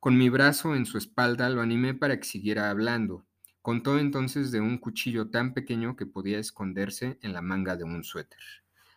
Con 0.00 0.18
mi 0.18 0.28
brazo 0.28 0.74
en 0.74 0.86
su 0.86 0.98
espalda 0.98 1.48
lo 1.50 1.60
animé 1.60 1.94
para 1.94 2.18
que 2.18 2.26
siguiera 2.26 2.68
hablando. 2.68 3.24
Contó 3.62 4.00
entonces 4.00 4.50
de 4.50 4.60
un 4.60 4.78
cuchillo 4.78 5.30
tan 5.30 5.54
pequeño 5.54 5.94
que 5.94 6.06
podía 6.06 6.40
esconderse 6.40 7.16
en 7.22 7.32
la 7.32 7.42
manga 7.42 7.76
de 7.76 7.84
un 7.84 8.02
suéter. 8.02 8.40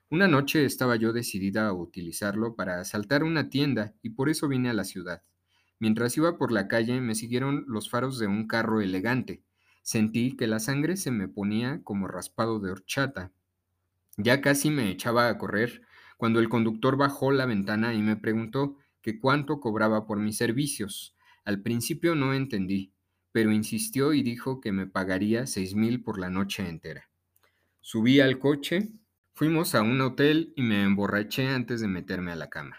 Una 0.09 0.27
noche 0.27 0.65
estaba 0.65 0.95
yo 0.95 1.13
decidida 1.13 1.67
a 1.67 1.73
utilizarlo 1.73 2.55
para 2.55 2.79
asaltar 2.79 3.23
una 3.23 3.51
tienda 3.51 3.93
y 4.01 4.09
por 4.09 4.29
eso 4.29 4.47
vine 4.47 4.71
a 4.71 4.73
la 4.73 4.85
ciudad. 4.85 5.21
Mientras 5.83 6.15
iba 6.15 6.37
por 6.37 6.53
la 6.53 6.69
calle 6.69 7.01
me 7.01 7.13
siguieron 7.13 7.65
los 7.67 7.89
faros 7.89 8.17
de 8.17 8.25
un 8.25 8.47
carro 8.47 8.79
elegante. 8.79 9.43
Sentí 9.81 10.37
que 10.37 10.47
la 10.47 10.61
sangre 10.61 10.95
se 10.95 11.11
me 11.11 11.27
ponía 11.27 11.81
como 11.83 12.07
raspado 12.07 12.61
de 12.61 12.71
horchata. 12.71 13.33
Ya 14.15 14.39
casi 14.39 14.69
me 14.69 14.89
echaba 14.89 15.27
a 15.27 15.37
correr 15.37 15.81
cuando 16.15 16.39
el 16.39 16.47
conductor 16.47 16.95
bajó 16.95 17.33
la 17.33 17.45
ventana 17.45 17.93
y 17.93 18.01
me 18.01 18.15
preguntó 18.15 18.77
que 19.01 19.19
cuánto 19.19 19.59
cobraba 19.59 20.07
por 20.07 20.19
mis 20.19 20.37
servicios. 20.37 21.17
Al 21.43 21.61
principio 21.61 22.15
no 22.15 22.33
entendí, 22.33 22.93
pero 23.33 23.51
insistió 23.51 24.13
y 24.13 24.23
dijo 24.23 24.61
que 24.61 24.71
me 24.71 24.87
pagaría 24.87 25.47
seis 25.47 25.75
mil 25.75 26.01
por 26.01 26.17
la 26.17 26.29
noche 26.29 26.65
entera. 26.65 27.09
Subí 27.81 28.21
al 28.21 28.39
coche, 28.39 28.93
fuimos 29.33 29.75
a 29.75 29.81
un 29.81 29.99
hotel 29.99 30.53
y 30.55 30.61
me 30.61 30.81
emborraché 30.81 31.49
antes 31.49 31.81
de 31.81 31.89
meterme 31.89 32.31
a 32.31 32.37
la 32.37 32.49
cama. 32.49 32.77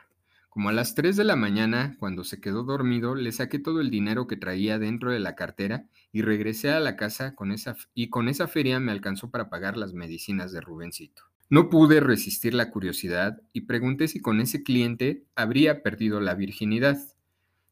Como 0.54 0.68
a 0.68 0.72
las 0.72 0.94
3 0.94 1.16
de 1.16 1.24
la 1.24 1.34
mañana, 1.34 1.96
cuando 1.98 2.22
se 2.22 2.40
quedó 2.40 2.62
dormido, 2.62 3.16
le 3.16 3.32
saqué 3.32 3.58
todo 3.58 3.80
el 3.80 3.90
dinero 3.90 4.28
que 4.28 4.36
traía 4.36 4.78
dentro 4.78 5.10
de 5.10 5.18
la 5.18 5.34
cartera 5.34 5.88
y 6.12 6.22
regresé 6.22 6.70
a 6.70 6.78
la 6.78 6.94
casa 6.94 7.34
con 7.34 7.50
esa, 7.50 7.74
y 7.92 8.08
con 8.08 8.28
esa 8.28 8.46
feria 8.46 8.78
me 8.78 8.92
alcanzó 8.92 9.32
para 9.32 9.50
pagar 9.50 9.76
las 9.76 9.94
medicinas 9.94 10.52
de 10.52 10.60
Rubencito. 10.60 11.24
No 11.50 11.70
pude 11.70 11.98
resistir 11.98 12.54
la 12.54 12.70
curiosidad 12.70 13.42
y 13.52 13.62
pregunté 13.62 14.06
si 14.06 14.20
con 14.20 14.40
ese 14.40 14.62
cliente 14.62 15.26
habría 15.34 15.82
perdido 15.82 16.20
la 16.20 16.36
virginidad. 16.36 16.98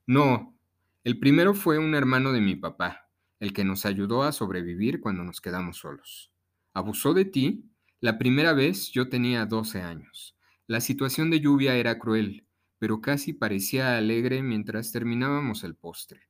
No, 0.05 0.59
el 1.05 1.21
primero 1.21 1.55
fue 1.55 1.79
un 1.79 1.95
hermano 1.95 2.33
de 2.33 2.41
mi 2.41 2.57
papá, 2.57 3.09
el 3.39 3.53
que 3.53 3.63
nos 3.63 3.87
ayudó 3.87 4.25
a 4.25 4.33
sobrevivir 4.33 5.01
cuando 5.01 5.23
nos 5.23 5.41
quedamos 5.41 5.77
solos. 5.77 6.33
¿Abusó 6.75 7.15
de 7.15 7.27
ti? 7.27 7.65
La 8.01 8.19
primera 8.19 8.55
vez 8.55 8.91
yo 8.91 9.09
tenía 9.09 9.47
12 9.47 9.83
años. 9.83 10.37
La 10.67 10.81
situación 10.81 11.31
de 11.31 11.39
lluvia 11.39 11.77
era 11.77 12.01
cruel 12.01 12.45
pero 12.83 13.01
casi 13.01 13.33
parecía 13.33 13.97
alegre 13.97 14.43
mientras 14.43 14.91
terminábamos 14.91 15.63
el 15.63 15.77
postre. 15.77 16.23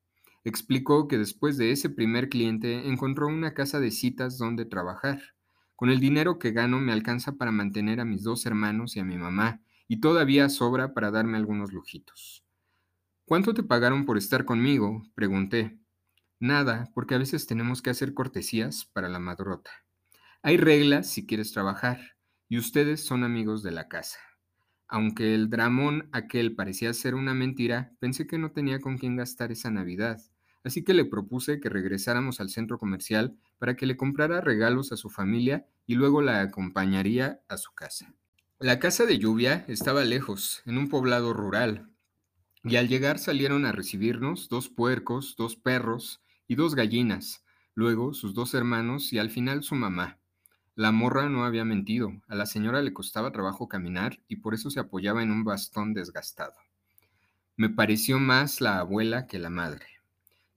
Explicó 0.45 1.09
que 1.09 1.17
después 1.17 1.57
de 1.57 1.73
ese 1.73 1.89
primer 1.89 2.29
cliente 2.29 2.89
encontró 2.89 3.27
una 3.29 3.55
casa 3.55 3.81
de 3.81 3.91
citas 3.91 4.37
donde 4.37 4.67
trabajar. 4.67 5.19
Con 5.77 5.89
el 5.89 5.99
dinero 5.99 6.39
que 6.39 6.53
gano 6.53 6.79
me 6.79 6.93
alcanza 6.93 7.37
para 7.37 7.53
mantener 7.53 8.01
a 8.01 8.05
mis 8.05 8.23
dos 8.23 8.45
hermanos 8.45 8.97
y 8.97 9.01
a 9.01 9.05
mi 9.05 9.17
mamá, 9.17 9.63
y 9.89 10.01
todavía 10.01 10.51
sobra 10.51 10.93
para 10.93 11.11
darme 11.11 11.39
algunos 11.39 11.73
lujitos. 11.73 12.45
¿Cuánto 13.25 13.55
te 13.55 13.63
pagaron 13.63 14.05
por 14.05 14.19
estar 14.19 14.45
conmigo? 14.45 15.05
pregunté. 15.15 15.79
Nada, 16.39 16.91
porque 16.95 17.15
a 17.15 17.19
veces 17.19 17.47
tenemos 17.47 17.81
que 17.81 17.89
hacer 17.89 18.13
cortesías 18.13 18.85
para 18.93 19.09
la 19.09 19.21
madrota. 19.21 19.71
Hay 20.43 20.59
reglas 20.59 21.09
si 21.09 21.25
quieres 21.25 21.51
trabajar, 21.51 21.99
y 22.51 22.59
ustedes 22.59 23.07
son 23.07 23.25
amigos 23.25 23.63
de 23.63 23.71
la 23.71 23.89
casa. 23.89 24.19
Aunque 24.93 25.35
el 25.35 25.49
dramón 25.49 26.11
aquel 26.13 26.55
parecía 26.55 26.93
ser 26.93 27.15
una 27.15 27.33
mentira, 27.33 27.95
pensé 27.99 28.27
que 28.27 28.37
no 28.37 28.53
tenía 28.53 28.79
con 28.79 28.99
quién 28.99 29.17
gastar 29.17 29.51
esa 29.51 29.71
Navidad, 29.71 30.21
así 30.65 30.85
que 30.85 30.93
le 30.93 31.07
propuse 31.07 31.61
que 31.61 31.71
regresáramos 31.71 32.41
al 32.41 32.51
centro 32.51 32.79
comercial 32.79 33.35
para 33.57 33.75
que 33.75 33.87
le 33.87 33.97
comprara 33.97 34.43
regalos 34.43 34.93
a 34.93 34.99
su 34.99 35.09
familia 35.09 35.67
y 35.87 35.95
luego 35.95 36.21
la 36.21 36.43
acompañaría 36.43 37.41
a 37.49 37.57
su 37.57 37.73
casa. 37.73 38.13
La 38.59 38.79
casa 38.81 39.07
de 39.07 39.19
lluvia 39.19 39.65
estaba 39.67 40.05
lejos, 40.05 40.61
en 40.67 40.77
un 40.77 40.91
poblado 40.91 41.33
rural, 41.33 41.89
y 42.63 42.77
al 42.77 42.89
llegar 42.89 43.19
salieron 43.19 43.65
a 43.65 43.73
recibirnos 43.73 44.51
dos 44.51 44.69
puercos, 44.69 45.37
dos 45.39 45.57
perros 45.57 46.21
y 46.47 46.57
dos 46.57 46.75
gallinas, 46.75 47.47
luego 47.75 48.13
sus 48.13 48.35
dos 48.35 48.53
hermanos 48.53 49.15
y 49.15 49.19
al 49.19 49.31
final 49.31 49.63
su 49.63 49.75
mamá. 49.75 50.22
La 50.75 50.91
morra 50.91 51.29
no 51.29 51.45
había 51.45 51.67
mentido, 51.67 52.15
a 52.29 52.35
la 52.35 52.47
señora 52.47 52.81
le 52.81 52.95
costaba 52.95 53.31
trabajo 53.31 53.69
caminar 53.69 54.21
y 54.27 54.37
por 54.37 54.55
eso 54.55 54.71
se 54.71 54.81
apoyaba 54.81 55.23
en 55.23 55.31
un 55.31 55.45
bastón 55.45 55.93
desgastado. 55.93 56.55
Me 57.57 57.69
pareció 57.69 58.19
más 58.19 58.63
la 58.63 58.79
abuela 58.79 59.27
que 59.27 59.39
la 59.39 59.51
madre. 59.51 59.85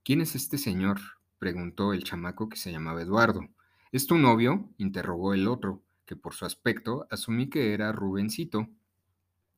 ¿Quién 0.04 0.22
es 0.22 0.34
este 0.34 0.56
señor? 0.56 0.98
preguntó 1.38 1.92
el 1.92 2.02
chamaco 2.02 2.48
que 2.48 2.56
se 2.56 2.72
llamaba 2.72 3.02
Eduardo. 3.02 3.46
¿Es 3.92 4.06
tu 4.06 4.16
novio? 4.16 4.70
interrogó 4.78 5.34
el 5.34 5.46
otro, 5.48 5.82
que 6.06 6.16
por 6.16 6.32
su 6.32 6.46
aspecto 6.46 7.06
asumí 7.10 7.50
que 7.50 7.74
era 7.74 7.92
Rubencito. 7.92 8.68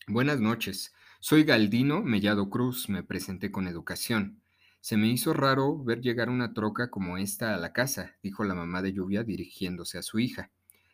Buenas 0.09 0.41
noches. 0.41 0.93
Soy 1.21 1.45
Galdino 1.45 2.03
Mellado 2.03 2.50
Cruz, 2.50 2.88
me 2.88 3.05
presenté 3.05 3.53
con 3.53 3.69
educación. 3.69 4.38
Se 4.80 4.97
me 4.97 5.08
hizo 5.08 5.32
raro 5.32 5.82
ver 5.82 6.00
llegar 6.00 6.30
una 6.30 6.54
troca 6.54 6.90
como 6.90 7.18
esta 7.18 7.54
a 7.54 7.58
la 7.58 7.73
casa, 7.73 8.16
dijo 8.23 8.44
la 8.44 8.54
mamá 8.54 8.80
de 8.80 8.92
Lluvia 8.92 9.25
dirigiéndose 9.25 9.99
a 9.99 10.02
su 10.02 10.18
hija. 10.18 10.50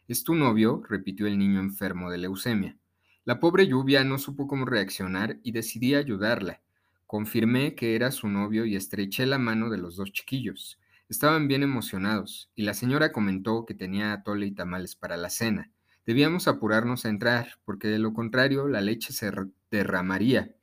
¿Es 0.09 0.25
tu 0.25 0.35
novio? 0.35 0.83
repitió 0.89 1.27
el 1.27 1.39
niño 1.39 1.61
enfermo 1.61 2.11
de 2.11 2.19
leucemia. 2.19 2.77
La 3.25 3.41
pobre 3.41 3.67
Lluvia 3.67 4.05
no 4.05 4.19
supo 4.19 4.47
cómo 4.47 4.67
reaccionar 4.67 5.39
y 5.43 5.53
decidí 5.53 5.95
ayudarla. 5.95 6.61
Confirmé 7.07 7.75
que 7.75 7.95
era 7.95 8.11
su 8.11 8.29
novio 8.29 8.67
y 8.67 8.77
estreché 8.77 9.27
la 9.27 9.39
mano 9.39 9.71
de 9.71 9.79
los 9.79 9.97
dos 9.97 10.13
chiquillos. 10.13 10.79
Estaban 11.09 11.49
bien 11.49 11.63
emocionados, 11.63 12.51
y 12.55 12.65
la 12.65 12.75
señora 12.75 13.13
comentó 13.13 13.65
que 13.67 13.75
tenía 13.75 14.13
atole 14.13 14.47
y 14.47 14.53
tamales 14.53 14.95
para 14.97 15.17
la 15.17 15.31
cena. 15.31 15.71
Debíamos 16.07 16.49
apurarnos 16.49 17.05
a 17.05 17.09
entrar, 17.09 17.59
porque 17.65 17.89
de 17.89 17.99
lo 17.99 18.13
contrario 18.13 18.69
la 18.69 18.81
leche 18.81 19.13
se 19.13 19.31
derramaría. 19.71 20.55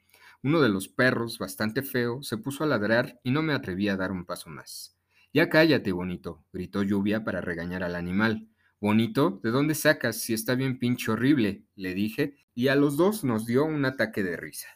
Uno 0.43 0.60
de 0.60 0.69
los 0.69 0.88
perros, 0.88 1.38
bastante 1.38 1.83
feo, 1.83 2.24
se 2.24 2.38
puso 2.38 2.63
a 2.63 2.67
ladrar 2.67 3.19
y 3.24 3.31
no 3.31 3.43
me 3.43 3.53
atreví 3.53 3.89
a 3.89 3.98
dar 3.98 4.12
un 4.12 4.25
paso 4.25 4.50
más. 4.50 4.98
Ya 5.33 5.50
cállate, 5.50 5.91
bonito, 5.91 6.43
gritó 6.51 6.81
Lluvia 6.81 7.24
para 7.24 7.41
regañar 7.41 7.83
al 7.83 7.95
animal. 7.95 8.50
Bonito, 8.79 9.39
¿de 9.43 9.51
dónde 9.51 9.75
sacas 9.75 10.19
si 10.19 10.33
está 10.33 10.55
bien 10.55 10.79
pinche 10.79 11.12
horrible? 11.12 11.65
le 11.75 11.93
dije, 11.93 12.36
y 12.55 12.69
a 12.69 12.75
los 12.75 12.98
dos 12.98 13.24
nos 13.24 13.45
dio 13.45 13.63
un 13.65 13.86
ataque 13.86 14.24
de 14.24 14.36
risa. 14.36 14.67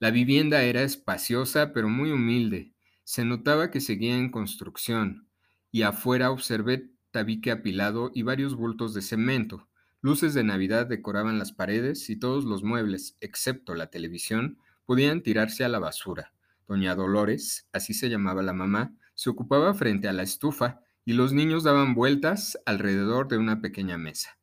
La 0.00 0.10
vivienda 0.10 0.64
era 0.64 0.82
espaciosa 0.82 1.72
pero 1.72 1.88
muy 1.88 2.10
humilde. 2.10 2.74
Se 3.04 3.24
notaba 3.24 3.70
que 3.70 3.80
seguía 3.80 4.16
en 4.16 4.30
construcción, 4.30 5.28
y 5.70 5.82
afuera 5.82 6.32
observé 6.32 6.90
tabique 7.12 7.52
apilado 7.52 8.10
y 8.12 8.22
varios 8.22 8.56
bultos 8.56 8.94
de 8.94 9.02
cemento. 9.02 9.68
Luces 10.00 10.34
de 10.34 10.42
Navidad 10.42 10.86
decoraban 10.86 11.38
las 11.38 11.52
paredes 11.52 12.10
y 12.10 12.18
todos 12.18 12.44
los 12.44 12.64
muebles, 12.64 13.16
excepto 13.20 13.76
la 13.76 13.86
televisión, 13.86 14.58
podían 14.86 15.22
tirarse 15.22 15.64
a 15.64 15.68
la 15.68 15.78
basura. 15.78 16.32
Doña 16.66 16.94
Dolores, 16.94 17.68
así 17.72 17.94
se 17.94 18.08
llamaba 18.08 18.42
la 18.42 18.52
mamá, 18.52 18.94
se 19.14 19.30
ocupaba 19.30 19.74
frente 19.74 20.08
a 20.08 20.12
la 20.12 20.22
estufa 20.22 20.80
y 21.04 21.12
los 21.12 21.32
niños 21.32 21.64
daban 21.64 21.94
vueltas 21.94 22.58
alrededor 22.66 23.28
de 23.28 23.38
una 23.38 23.60
pequeña 23.60 23.98
mesa. 23.98 24.38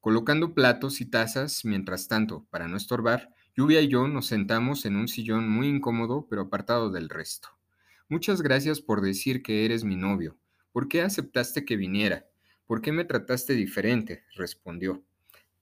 Colocando 0.00 0.54
platos 0.54 1.00
y 1.00 1.06
tazas, 1.06 1.64
mientras 1.64 2.08
tanto, 2.08 2.46
para 2.50 2.68
no 2.68 2.76
estorbar, 2.76 3.34
Lluvia 3.56 3.80
y 3.80 3.88
yo 3.88 4.08
nos 4.08 4.26
sentamos 4.26 4.84
en 4.84 4.96
un 4.96 5.06
sillón 5.06 5.48
muy 5.48 5.68
incómodo 5.68 6.26
pero 6.28 6.42
apartado 6.42 6.90
del 6.90 7.08
resto. 7.08 7.50
Muchas 8.08 8.42
gracias 8.42 8.80
por 8.80 9.00
decir 9.00 9.42
que 9.42 9.64
eres 9.64 9.84
mi 9.84 9.94
novio. 9.94 10.36
¿Por 10.72 10.88
qué 10.88 11.02
aceptaste 11.02 11.64
que 11.64 11.76
viniera? 11.76 12.26
¿Por 12.66 12.80
qué 12.80 12.90
me 12.90 13.04
trataste 13.04 13.54
diferente? 13.54 14.24
respondió. 14.34 15.04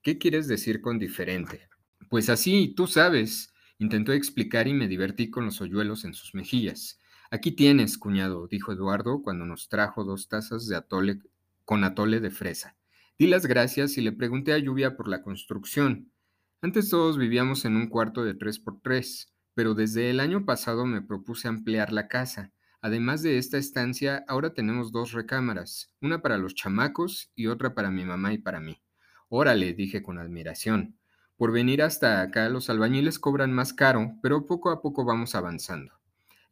¿Qué 0.01 0.17
quieres 0.17 0.49
decir 0.49 0.81
con 0.81 0.99
diferente? 0.99 1.69
Pues 2.09 2.31
así, 2.31 2.73
tú 2.75 2.87
sabes. 2.87 3.51
Intentó 3.83 4.12
explicar 4.12 4.69
y 4.69 4.75
me 4.75 4.87
divertí 4.87 5.29
con 5.29 5.45
los 5.45 5.61
hoyuelos 5.61 6.05
en 6.05 6.15
sus 6.15 6.37
mejillas. 6.37 7.01
Aquí 7.33 7.51
tienes, 7.51 7.99
cuñado, 7.99 8.47
dijo 8.47 8.71
Eduardo 8.71 9.23
cuando 9.25 9.45
nos 9.45 9.69
trajo 9.69 10.05
dos 10.05 10.29
tazas 10.29 10.69
de 10.69 10.77
atole 10.77 11.19
con 11.65 11.83
atole 11.83 12.21
de 12.21 12.31
fresa. 12.31 12.77
Di 13.19 13.27
las 13.27 13.45
gracias 13.45 13.99
y 13.99 14.03
le 14.03 14.12
pregunté 14.12 14.53
a 14.53 14.59
Lluvia 14.59 14.97
por 14.97 15.09
la 15.09 15.21
construcción. 15.21 16.12
Antes 16.61 16.91
todos 16.91 17.19
vivíamos 17.19 17.65
en 17.65 17.75
un 17.75 17.89
cuarto 17.89 18.23
de 18.23 18.35
tres 18.35 18.61
por 18.61 18.81
tres, 18.81 19.35
pero 19.53 19.75
desde 19.75 20.11
el 20.11 20.21
año 20.21 20.45
pasado 20.47 20.87
me 20.87 21.03
propuse 21.03 21.49
ampliar 21.49 21.93
la 21.93 22.07
casa. 22.07 22.53
Además 22.83 23.21
de 23.23 23.37
esta 23.37 23.59
estancia, 23.59 24.25
ahora 24.29 24.55
tenemos 24.55 24.93
dos 24.93 25.11
recámaras, 25.11 25.93
una 26.01 26.23
para 26.23 26.39
los 26.39 26.55
chamacos 26.55 27.33
y 27.35 27.49
otra 27.49 27.75
para 27.75 27.91
mi 27.91 28.05
mamá 28.05 28.33
y 28.33 28.39
para 28.39 28.61
mí. 28.61 28.81
Órale, 29.29 29.75
dije 29.75 30.05
con 30.05 30.21
admiración. 30.21 30.97
Por 31.42 31.50
venir 31.50 31.82
hasta 31.82 32.22
acá 32.22 32.49
los 32.49 32.70
albañiles 32.70 33.18
cobran 33.18 33.52
más 33.52 33.72
caro, 33.72 34.14
pero 34.22 34.46
poco 34.46 34.70
a 34.70 34.80
poco 34.80 35.04
vamos 35.04 35.34
avanzando. 35.34 35.92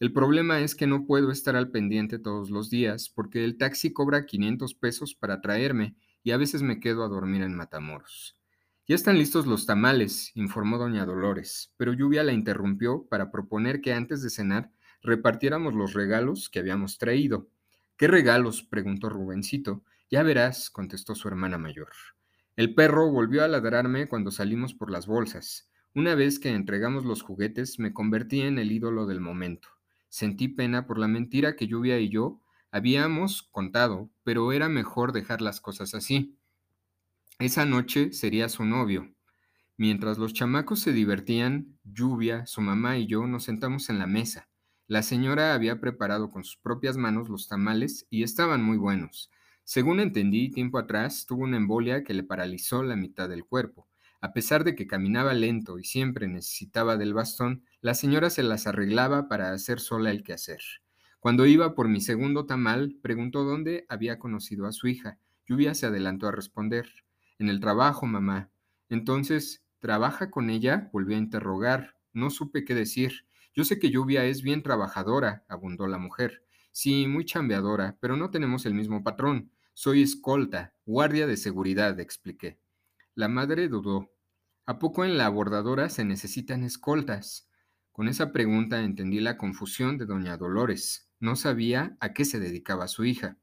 El 0.00 0.12
problema 0.12 0.62
es 0.62 0.74
que 0.74 0.88
no 0.88 1.06
puedo 1.06 1.30
estar 1.30 1.54
al 1.54 1.70
pendiente 1.70 2.18
todos 2.18 2.50
los 2.50 2.70
días 2.70 3.08
porque 3.08 3.44
el 3.44 3.56
taxi 3.56 3.92
cobra 3.92 4.26
500 4.26 4.74
pesos 4.74 5.14
para 5.14 5.40
traerme 5.40 5.94
y 6.24 6.32
a 6.32 6.38
veces 6.38 6.62
me 6.62 6.80
quedo 6.80 7.04
a 7.04 7.08
dormir 7.08 7.42
en 7.42 7.54
Matamoros. 7.54 8.36
Ya 8.88 8.96
están 8.96 9.16
listos 9.16 9.46
los 9.46 9.64
tamales, 9.64 10.32
informó 10.34 10.76
doña 10.76 11.06
Dolores, 11.06 11.72
pero 11.76 11.92
Lluvia 11.92 12.24
la 12.24 12.32
interrumpió 12.32 13.06
para 13.08 13.30
proponer 13.30 13.80
que 13.80 13.92
antes 13.92 14.24
de 14.24 14.30
cenar 14.30 14.72
repartiéramos 15.02 15.72
los 15.72 15.92
regalos 15.92 16.48
que 16.48 16.58
habíamos 16.58 16.98
traído. 16.98 17.46
¿Qué 17.96 18.08
regalos? 18.08 18.64
preguntó 18.64 19.08
Rubencito. 19.08 19.84
Ya 20.10 20.24
verás, 20.24 20.68
contestó 20.68 21.14
su 21.14 21.28
hermana 21.28 21.58
mayor. 21.58 21.92
El 22.56 22.74
perro 22.74 23.10
volvió 23.10 23.44
a 23.44 23.48
ladrarme 23.48 24.08
cuando 24.08 24.30
salimos 24.30 24.74
por 24.74 24.90
las 24.90 25.06
bolsas. 25.06 25.70
Una 25.94 26.14
vez 26.14 26.38
que 26.38 26.50
entregamos 26.50 27.04
los 27.04 27.22
juguetes, 27.22 27.78
me 27.78 27.92
convertí 27.92 28.42
en 28.42 28.58
el 28.58 28.70
ídolo 28.72 29.06
del 29.06 29.20
momento. 29.20 29.68
Sentí 30.08 30.48
pena 30.48 30.86
por 30.86 30.98
la 30.98 31.08
mentira 31.08 31.56
que 31.56 31.66
Lluvia 31.66 31.98
y 31.98 32.08
yo 32.08 32.40
habíamos 32.70 33.42
contado, 33.44 34.10
pero 34.22 34.52
era 34.52 34.68
mejor 34.68 35.12
dejar 35.12 35.40
las 35.40 35.60
cosas 35.60 35.94
así. 35.94 36.36
Esa 37.38 37.64
noche 37.64 38.12
sería 38.12 38.48
su 38.48 38.64
novio. 38.64 39.14
Mientras 39.76 40.18
los 40.18 40.34
chamacos 40.34 40.80
se 40.80 40.92
divertían, 40.92 41.78
Lluvia, 41.84 42.44
su 42.46 42.60
mamá 42.60 42.98
y 42.98 43.06
yo 43.06 43.26
nos 43.26 43.44
sentamos 43.44 43.88
en 43.88 43.98
la 43.98 44.06
mesa. 44.06 44.48
La 44.86 45.02
señora 45.02 45.54
había 45.54 45.80
preparado 45.80 46.30
con 46.30 46.44
sus 46.44 46.56
propias 46.56 46.96
manos 46.96 47.28
los 47.28 47.48
tamales 47.48 48.06
y 48.10 48.22
estaban 48.24 48.62
muy 48.62 48.76
buenos. 48.76 49.30
Según 49.64 50.00
entendí, 50.00 50.50
tiempo 50.50 50.78
atrás 50.78 51.26
tuvo 51.26 51.44
una 51.44 51.56
embolia 51.56 52.02
que 52.02 52.14
le 52.14 52.24
paralizó 52.24 52.82
la 52.82 52.96
mitad 52.96 53.28
del 53.28 53.44
cuerpo. 53.44 53.88
A 54.20 54.32
pesar 54.32 54.64
de 54.64 54.74
que 54.74 54.86
caminaba 54.86 55.32
lento 55.32 55.78
y 55.78 55.84
siempre 55.84 56.28
necesitaba 56.28 56.96
del 56.96 57.14
bastón, 57.14 57.64
la 57.80 57.94
señora 57.94 58.28
se 58.28 58.42
las 58.42 58.66
arreglaba 58.66 59.28
para 59.28 59.52
hacer 59.52 59.80
sola 59.80 60.10
el 60.10 60.22
quehacer. 60.22 60.60
Cuando 61.20 61.46
iba 61.46 61.74
por 61.74 61.88
mi 61.88 62.00
segundo 62.00 62.46
tamal, 62.46 62.96
preguntó 63.02 63.44
dónde 63.44 63.86
había 63.88 64.18
conocido 64.18 64.66
a 64.66 64.72
su 64.72 64.88
hija. 64.88 65.18
Lluvia 65.46 65.74
se 65.74 65.86
adelantó 65.86 66.28
a 66.28 66.32
responder. 66.32 66.86
En 67.38 67.48
el 67.48 67.60
trabajo, 67.60 68.06
mamá. 68.06 68.50
Entonces, 68.88 69.62
¿trabaja 69.78 70.30
con 70.30 70.50
ella? 70.50 70.90
Volvió 70.92 71.16
a 71.16 71.20
interrogar, 71.20 71.96
No 72.12 72.30
supe 72.30 72.64
qué 72.64 72.74
decir. 72.74 73.26
Yo 73.54 73.64
sé 73.64 73.78
que 73.78 73.90
Lluvia 73.90 74.24
es 74.24 74.42
bien 74.42 74.62
trabajadora, 74.62 75.44
abundó 75.48 75.86
la 75.86 75.98
mujer. 75.98 76.44
Sí, 76.72 77.06
muy 77.06 77.24
chambeadora, 77.24 77.98
pero 78.00 78.16
no 78.16 78.30
tenemos 78.30 78.64
el 78.66 78.74
mismo 78.74 79.02
patrón. 79.02 79.52
Soy 79.74 80.02
escolta, 80.02 80.74
guardia 80.84 81.26
de 81.26 81.36
seguridad, 81.36 81.98
expliqué. 81.98 82.60
La 83.14 83.28
madre 83.28 83.68
dudó. 83.68 84.12
¿A 84.66 84.78
poco 84.78 85.04
en 85.04 85.18
la 85.18 85.28
bordadora 85.28 85.88
se 85.88 86.04
necesitan 86.04 86.62
escoltas? 86.62 87.48
Con 87.92 88.08
esa 88.08 88.32
pregunta 88.32 88.82
entendí 88.82 89.20
la 89.20 89.36
confusión 89.36 89.98
de 89.98 90.06
doña 90.06 90.36
Dolores. 90.36 91.10
No 91.18 91.34
sabía 91.34 91.96
a 92.00 92.12
qué 92.12 92.24
se 92.24 92.38
dedicaba 92.38 92.86
su 92.86 93.04
hija. 93.04 93.36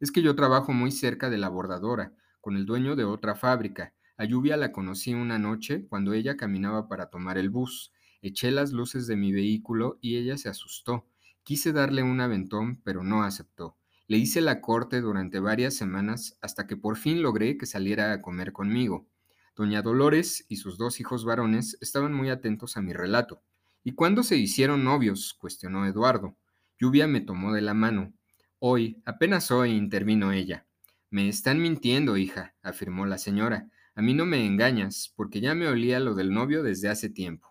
Es 0.00 0.10
que 0.10 0.22
yo 0.22 0.34
trabajo 0.34 0.72
muy 0.72 0.90
cerca 0.90 1.28
de 1.28 1.36
la 1.36 1.50
bordadora, 1.50 2.14
con 2.40 2.56
el 2.56 2.64
dueño 2.64 2.96
de 2.96 3.04
otra 3.04 3.34
fábrica. 3.34 3.94
A 4.16 4.24
Lluvia 4.24 4.56
la 4.56 4.72
conocí 4.72 5.12
una 5.12 5.38
noche 5.38 5.86
cuando 5.86 6.14
ella 6.14 6.36
caminaba 6.36 6.88
para 6.88 7.10
tomar 7.10 7.36
el 7.36 7.50
bus. 7.50 7.92
Eché 8.22 8.50
las 8.50 8.72
luces 8.72 9.06
de 9.06 9.16
mi 9.16 9.32
vehículo 9.32 9.98
y 10.00 10.16
ella 10.16 10.38
se 10.38 10.48
asustó. 10.48 11.09
Quise 11.50 11.72
darle 11.72 12.04
un 12.04 12.20
aventón, 12.20 12.80
pero 12.84 13.02
no 13.02 13.24
aceptó. 13.24 13.76
Le 14.06 14.18
hice 14.18 14.40
la 14.40 14.60
corte 14.60 15.00
durante 15.00 15.40
varias 15.40 15.74
semanas 15.74 16.38
hasta 16.40 16.68
que 16.68 16.76
por 16.76 16.96
fin 16.96 17.22
logré 17.22 17.58
que 17.58 17.66
saliera 17.66 18.12
a 18.12 18.22
comer 18.22 18.52
conmigo. 18.52 19.08
Doña 19.56 19.82
Dolores 19.82 20.46
y 20.48 20.58
sus 20.58 20.78
dos 20.78 21.00
hijos 21.00 21.24
varones 21.24 21.76
estaban 21.80 22.12
muy 22.12 22.30
atentos 22.30 22.76
a 22.76 22.82
mi 22.82 22.92
relato. 22.92 23.42
¿Y 23.82 23.96
cuándo 23.96 24.22
se 24.22 24.36
hicieron 24.36 24.84
novios? 24.84 25.34
cuestionó 25.34 25.84
Eduardo. 25.86 26.36
Lluvia 26.78 27.08
me 27.08 27.20
tomó 27.20 27.52
de 27.52 27.62
la 27.62 27.74
mano. 27.74 28.14
Hoy, 28.60 29.02
apenas 29.04 29.50
hoy, 29.50 29.72
intervino 29.72 30.30
ella. 30.30 30.68
Me 31.10 31.28
están 31.28 31.60
mintiendo, 31.60 32.16
hija, 32.16 32.54
afirmó 32.62 33.06
la 33.06 33.18
señora. 33.18 33.68
A 33.96 34.02
mí 34.02 34.14
no 34.14 34.24
me 34.24 34.46
engañas, 34.46 35.12
porque 35.16 35.40
ya 35.40 35.56
me 35.56 35.66
olía 35.66 35.98
lo 35.98 36.14
del 36.14 36.30
novio 36.30 36.62
desde 36.62 36.88
hace 36.88 37.10
tiempo. 37.10 37.48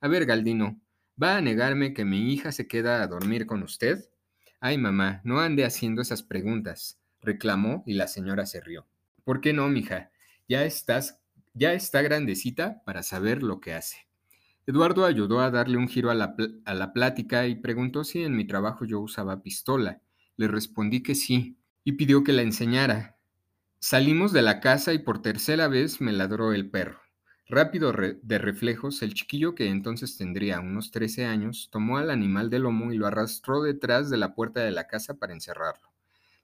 A 0.00 0.06
ver, 0.06 0.24
Galdino, 0.24 0.80
¿va 1.20 1.36
a 1.36 1.40
negarme 1.40 1.92
que 1.92 2.04
mi 2.04 2.32
hija 2.32 2.52
se 2.52 2.66
queda 2.66 3.02
a 3.02 3.06
dormir 3.06 3.46
con 3.46 3.62
usted? 3.62 4.08
Ay, 4.60 4.78
mamá, 4.78 5.20
no 5.24 5.40
ande 5.40 5.64
haciendo 5.64 6.02
esas 6.02 6.22
preguntas, 6.22 7.00
reclamó 7.20 7.82
y 7.86 7.94
la 7.94 8.08
señora 8.08 8.46
se 8.46 8.60
rió. 8.60 8.86
¿Por 9.24 9.40
qué 9.40 9.52
no, 9.52 9.68
mija? 9.68 10.10
Ya 10.48 10.64
estás, 10.64 11.20
ya 11.54 11.72
está 11.72 12.02
grandecita 12.02 12.82
para 12.84 13.02
saber 13.02 13.42
lo 13.42 13.60
que 13.60 13.74
hace. 13.74 14.08
Eduardo 14.66 15.04
ayudó 15.04 15.40
a 15.40 15.50
darle 15.50 15.76
un 15.76 15.88
giro 15.88 16.10
a 16.10 16.14
la, 16.14 16.34
a 16.64 16.74
la 16.74 16.92
plática 16.92 17.46
y 17.46 17.56
preguntó 17.56 18.04
si 18.04 18.22
en 18.22 18.36
mi 18.36 18.46
trabajo 18.46 18.84
yo 18.84 19.00
usaba 19.00 19.42
pistola. 19.42 20.00
Le 20.36 20.48
respondí 20.48 21.02
que 21.02 21.14
sí, 21.14 21.58
y 21.84 21.92
pidió 21.92 22.24
que 22.24 22.32
la 22.32 22.42
enseñara. 22.42 23.18
Salimos 23.78 24.32
de 24.32 24.42
la 24.42 24.60
casa 24.60 24.92
y 24.92 24.98
por 24.98 25.22
tercera 25.22 25.68
vez 25.68 26.00
me 26.00 26.12
ladró 26.12 26.52
el 26.52 26.70
perro. 26.70 27.00
Rápido 27.50 27.92
de 27.92 28.38
reflejos, 28.38 29.02
el 29.02 29.12
chiquillo, 29.12 29.56
que 29.56 29.66
entonces 29.66 30.16
tendría 30.16 30.60
unos 30.60 30.92
13 30.92 31.24
años, 31.24 31.68
tomó 31.72 31.98
al 31.98 32.12
animal 32.12 32.48
del 32.48 32.62
lomo 32.62 32.92
y 32.92 32.96
lo 32.96 33.08
arrastró 33.08 33.62
detrás 33.62 34.08
de 34.08 34.18
la 34.18 34.36
puerta 34.36 34.60
de 34.60 34.70
la 34.70 34.86
casa 34.86 35.14
para 35.14 35.32
encerrarlo. 35.32 35.88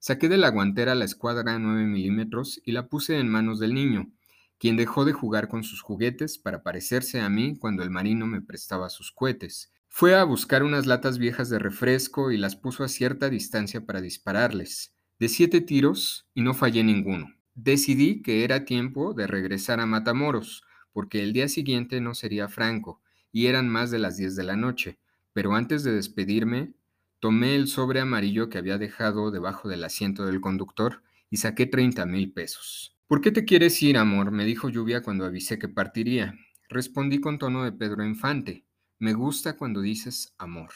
Saqué 0.01 0.29
de 0.29 0.37
la 0.37 0.49
guantera 0.49 0.97
la 0.97 1.05
escuadra 1.05 1.61
9 1.61 1.85
milímetros 1.85 2.61
y 2.65 2.73
la 2.73 2.89
puse 2.89 3.21
en 3.21 3.29
manos 3.29 3.61
del 3.61 3.73
niño, 3.73 4.11
quien 4.59 4.77
dejó 4.77 5.05
de 5.05 5.13
jugar 5.13 5.47
con 5.47 5.63
sus 5.63 5.81
juguetes 5.81 6.39
para 6.39 6.65
parecerse 6.65 7.21
a 7.21 7.29
mí 7.29 7.57
cuando 7.57 7.85
el 7.85 7.91
marino 7.91 8.27
me 8.27 8.41
prestaba 8.41 8.91
sus 8.91 9.13
cohetes. 9.13 9.73
Fue 9.87 10.17
a 10.17 10.25
buscar 10.25 10.65
unas 10.65 10.87
latas 10.87 11.19
viejas 11.19 11.49
de 11.51 11.61
refresco 11.61 12.33
y 12.33 12.37
las 12.37 12.57
puso 12.57 12.83
a 12.83 12.89
cierta 12.89 13.31
distancia 13.31 13.87
para 13.87 14.01
dispararles. 14.01 14.93
De 15.21 15.29
siete 15.29 15.61
tiros 15.61 16.27
y 16.35 16.43
no 16.43 16.53
fallé 16.53 16.83
ninguno. 16.83 17.33
Decidí 17.55 18.23
que 18.23 18.43
era 18.43 18.65
tiempo 18.65 19.15
de 19.15 19.29
regresar 19.29 19.79
a 19.79 19.87
Matamoros, 19.87 20.65
porque 20.97 21.23
el 21.23 21.35
día 21.35 21.47
siguiente 21.47 22.01
no 22.01 22.15
sería 22.15 22.49
franco 22.49 23.03
y 23.31 23.49
eran 23.49 23.69
más 23.69 23.91
de 23.91 23.99
las 23.99 24.17
10 24.17 24.35
de 24.35 24.45
la 24.45 24.57
noche. 24.57 24.99
Pero 25.35 25.55
antes 25.55 25.85
de 25.85 25.93
despedirme, 25.93 26.73
tomé 27.21 27.55
el 27.55 27.69
sobre 27.69 28.01
amarillo 28.01 28.49
que 28.49 28.57
había 28.57 28.79
dejado 28.79 29.31
debajo 29.31 29.69
del 29.69 29.85
asiento 29.85 30.25
del 30.25 30.41
conductor 30.41 31.03
y 31.29 31.37
saqué 31.37 31.67
30 31.67 32.07
mil 32.07 32.33
pesos. 32.33 32.97
¿Por 33.09 33.21
qué 33.21 33.31
te 33.31 33.45
quieres 33.45 33.83
ir, 33.83 33.99
amor? 33.99 34.31
me 34.31 34.47
dijo 34.47 34.71
Lluvia 34.71 35.03
cuando 35.03 35.27
avisé 35.27 35.59
que 35.59 35.69
partiría. 35.69 36.35
Respondí 36.71 37.21
con 37.21 37.39
tono 37.39 37.65
de 37.65 37.73
Pedro 37.73 38.03
Infante. 38.03 38.65
Me 38.99 39.13
gusta 39.13 39.59
cuando 39.59 39.83
dices 39.83 40.33
amor. 40.39 40.71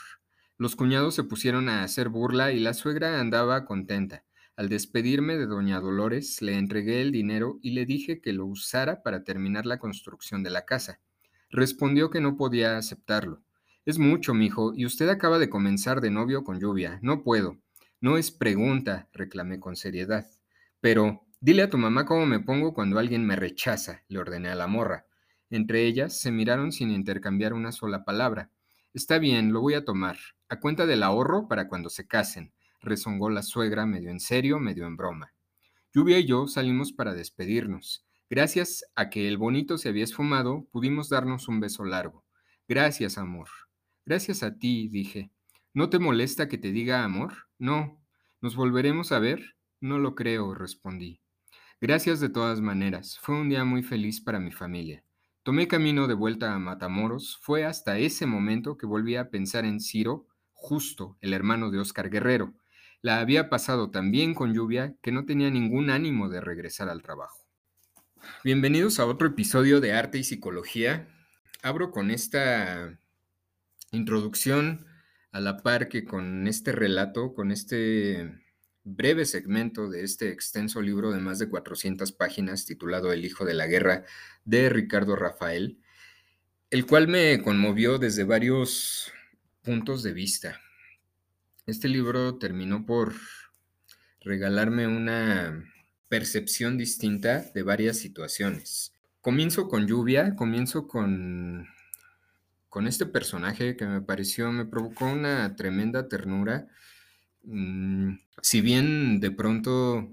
Los 0.58 0.76
cuñados 0.76 1.14
se 1.14 1.24
pusieron 1.24 1.70
a 1.70 1.82
hacer 1.82 2.10
burla 2.10 2.52
y 2.52 2.60
la 2.60 2.74
suegra 2.74 3.20
andaba 3.20 3.64
contenta. 3.64 4.22
Al 4.56 4.68
despedirme 4.68 5.36
de 5.36 5.46
doña 5.46 5.80
Dolores, 5.80 6.42
le 6.42 6.56
entregué 6.56 7.00
el 7.02 7.12
dinero 7.12 7.58
y 7.62 7.70
le 7.70 7.86
dije 7.86 8.20
que 8.20 8.32
lo 8.32 8.46
usara 8.46 9.02
para 9.02 9.24
terminar 9.24 9.66
la 9.66 9.78
construcción 9.78 10.42
de 10.42 10.50
la 10.50 10.64
casa. 10.64 11.00
Respondió 11.50 12.10
que 12.10 12.20
no 12.20 12.36
podía 12.36 12.76
aceptarlo. 12.76 13.42
Es 13.86 13.98
mucho, 13.98 14.34
mijo, 14.34 14.72
y 14.74 14.86
usted 14.86 15.08
acaba 15.08 15.38
de 15.38 15.50
comenzar 15.50 16.00
de 16.00 16.10
novio 16.10 16.44
con 16.44 16.60
lluvia. 16.60 16.98
No 17.02 17.22
puedo. 17.22 17.58
No 18.00 18.16
es 18.16 18.30
pregunta, 18.30 19.08
reclamé 19.12 19.58
con 19.60 19.76
seriedad. 19.76 20.26
Pero, 20.80 21.26
Dile 21.42 21.62
a 21.62 21.70
tu 21.70 21.78
mamá 21.78 22.04
cómo 22.04 22.26
me 22.26 22.40
pongo 22.40 22.74
cuando 22.74 22.98
alguien 22.98 23.24
me 23.24 23.34
rechaza, 23.34 24.02
le 24.08 24.18
ordené 24.18 24.50
a 24.50 24.54
la 24.54 24.66
morra. 24.66 25.06
Entre 25.48 25.86
ellas 25.86 26.20
se 26.20 26.30
miraron 26.30 26.70
sin 26.70 26.90
intercambiar 26.90 27.54
una 27.54 27.72
sola 27.72 28.04
palabra. 28.04 28.50
Está 28.92 29.18
bien, 29.18 29.50
lo 29.50 29.62
voy 29.62 29.72
a 29.72 29.86
tomar. 29.86 30.18
A 30.50 30.60
cuenta 30.60 30.84
del 30.84 31.02
ahorro 31.02 31.48
para 31.48 31.66
cuando 31.66 31.88
se 31.88 32.06
casen, 32.06 32.52
rezongó 32.80 33.30
la 33.30 33.42
suegra 33.42 33.86
medio 33.86 34.10
en 34.10 34.20
serio, 34.20 34.58
medio 34.58 34.86
en 34.86 34.96
broma. 34.96 35.32
Lluvia 35.92 36.18
y 36.18 36.26
yo 36.26 36.46
salimos 36.46 36.92
para 36.92 37.14
despedirnos. 37.14 38.06
Gracias 38.28 38.84
a 38.94 39.10
que 39.10 39.26
el 39.26 39.38
bonito 39.38 39.76
se 39.76 39.88
había 39.88 40.04
esfumado, 40.04 40.68
pudimos 40.70 41.08
darnos 41.08 41.48
un 41.48 41.60
beso 41.60 41.84
largo. 41.84 42.24
Gracias, 42.68 43.18
amor. 43.18 43.48
Gracias 44.06 44.42
a 44.42 44.56
ti, 44.56 44.88
dije. 44.88 45.30
¿No 45.74 45.90
te 45.90 45.98
molesta 45.98 46.48
que 46.48 46.58
te 46.58 46.72
diga 46.72 47.04
amor? 47.04 47.48
No. 47.58 48.00
¿Nos 48.40 48.56
volveremos 48.56 49.12
a 49.12 49.18
ver? 49.18 49.56
No 49.80 49.98
lo 49.98 50.14
creo, 50.14 50.54
respondí. 50.54 51.20
Gracias 51.80 52.20
de 52.20 52.28
todas 52.28 52.60
maneras, 52.60 53.18
fue 53.20 53.40
un 53.40 53.48
día 53.48 53.64
muy 53.64 53.82
feliz 53.82 54.20
para 54.20 54.38
mi 54.38 54.52
familia. 54.52 55.02
Tomé 55.42 55.66
camino 55.66 56.06
de 56.06 56.14
vuelta 56.14 56.54
a 56.54 56.58
Matamoros, 56.58 57.38
fue 57.40 57.64
hasta 57.64 57.98
ese 57.98 58.26
momento 58.26 58.76
que 58.76 58.84
volví 58.84 59.16
a 59.16 59.30
pensar 59.30 59.64
en 59.64 59.80
Ciro, 59.80 60.26
justo 60.52 61.16
el 61.22 61.32
hermano 61.32 61.70
de 61.70 61.78
Oscar 61.78 62.10
Guerrero. 62.10 62.52
La 63.02 63.20
había 63.20 63.48
pasado 63.48 63.90
tan 63.90 64.10
bien 64.10 64.34
con 64.34 64.52
lluvia 64.52 64.94
que 65.00 65.10
no 65.10 65.24
tenía 65.24 65.48
ningún 65.48 65.88
ánimo 65.88 66.28
de 66.28 66.42
regresar 66.42 66.90
al 66.90 67.00
trabajo. 67.00 67.46
Bienvenidos 68.44 69.00
a 69.00 69.06
otro 69.06 69.28
episodio 69.28 69.80
de 69.80 69.94
Arte 69.94 70.18
y 70.18 70.24
Psicología. 70.24 71.08
Abro 71.62 71.92
con 71.92 72.10
esta 72.10 73.00
introducción 73.90 74.84
a 75.32 75.40
la 75.40 75.62
par 75.62 75.88
que 75.88 76.04
con 76.04 76.46
este 76.46 76.72
relato, 76.72 77.32
con 77.32 77.52
este 77.52 78.38
breve 78.84 79.24
segmento 79.24 79.88
de 79.88 80.04
este 80.04 80.28
extenso 80.28 80.82
libro 80.82 81.10
de 81.10 81.20
más 81.20 81.38
de 81.38 81.48
400 81.48 82.12
páginas 82.12 82.66
titulado 82.66 83.14
El 83.14 83.24
Hijo 83.24 83.46
de 83.46 83.54
la 83.54 83.66
Guerra 83.66 84.04
de 84.44 84.68
Ricardo 84.68 85.16
Rafael, 85.16 85.78
el 86.68 86.84
cual 86.84 87.08
me 87.08 87.40
conmovió 87.42 87.96
desde 87.96 88.24
varios 88.24 89.10
puntos 89.62 90.02
de 90.02 90.12
vista. 90.12 90.60
Este 91.70 91.88
libro 91.88 92.36
terminó 92.38 92.84
por 92.84 93.14
regalarme 94.20 94.86
una 94.86 95.64
percepción 96.08 96.76
distinta 96.76 97.44
de 97.54 97.62
varias 97.62 97.98
situaciones. 97.98 98.92
Comienzo 99.20 99.68
con 99.68 99.86
lluvia, 99.86 100.34
comienzo 100.36 100.88
con, 100.88 101.68
con 102.68 102.86
este 102.86 103.06
personaje 103.06 103.76
que 103.76 103.86
me 103.86 104.00
pareció, 104.00 104.52
me 104.52 104.66
provocó 104.66 105.06
una 105.06 105.56
tremenda 105.56 106.08
ternura 106.08 106.68
Mm, 107.42 108.18
si 108.42 108.60
bien 108.60 109.20
de 109.20 109.30
pronto, 109.30 110.10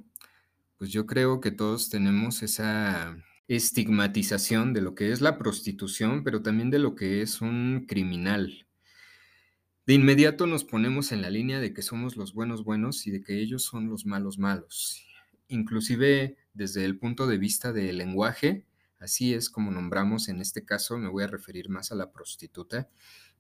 pues 0.78 0.92
yo 0.92 1.06
creo 1.06 1.42
que 1.42 1.52
todos 1.52 1.90
tenemos 1.90 2.44
esa 2.44 3.18
estigmatización 3.48 4.74
de 4.74 4.82
lo 4.82 4.96
que 4.96 5.12
es 5.12 5.22
la 5.22 5.38
prostitución, 5.38 6.24
pero 6.24 6.42
también 6.42 6.70
de 6.70 6.80
lo 6.80 6.96
que 6.96 7.22
es 7.22 7.42
un 7.42 7.86
criminal. 7.88 8.67
De 9.88 9.94
inmediato 9.94 10.48
nos 10.48 10.66
ponemos 10.66 11.14
en 11.14 11.22
la 11.22 11.30
línea 11.30 11.62
de 11.62 11.74
que 11.74 11.82
somos 11.82 12.18
los 12.18 12.34
buenos 12.34 12.66
buenos 12.66 13.08
y 13.08 13.12
de 13.12 13.22
que 13.22 13.40
ellos 13.40 13.64
son 13.64 13.88
los 13.88 14.06
malos 14.06 14.38
malos. 14.38 15.08
Inclusive 15.48 16.36
desde 16.54 16.84
el 16.84 17.00
punto 17.00 17.26
de 17.26 17.38
vista 17.38 17.72
del 17.72 18.00
lenguaje, 18.00 18.66
así 19.00 19.34
es 19.34 19.50
como 19.50 19.72
nombramos 19.72 20.28
en 20.28 20.42
este 20.42 20.66
caso, 20.66 20.98
me 20.98 21.08
voy 21.08 21.24
a 21.24 21.28
referir 21.28 21.70
más 21.70 21.94
a 21.94 21.96
la 21.96 22.12
prostituta, 22.12 22.90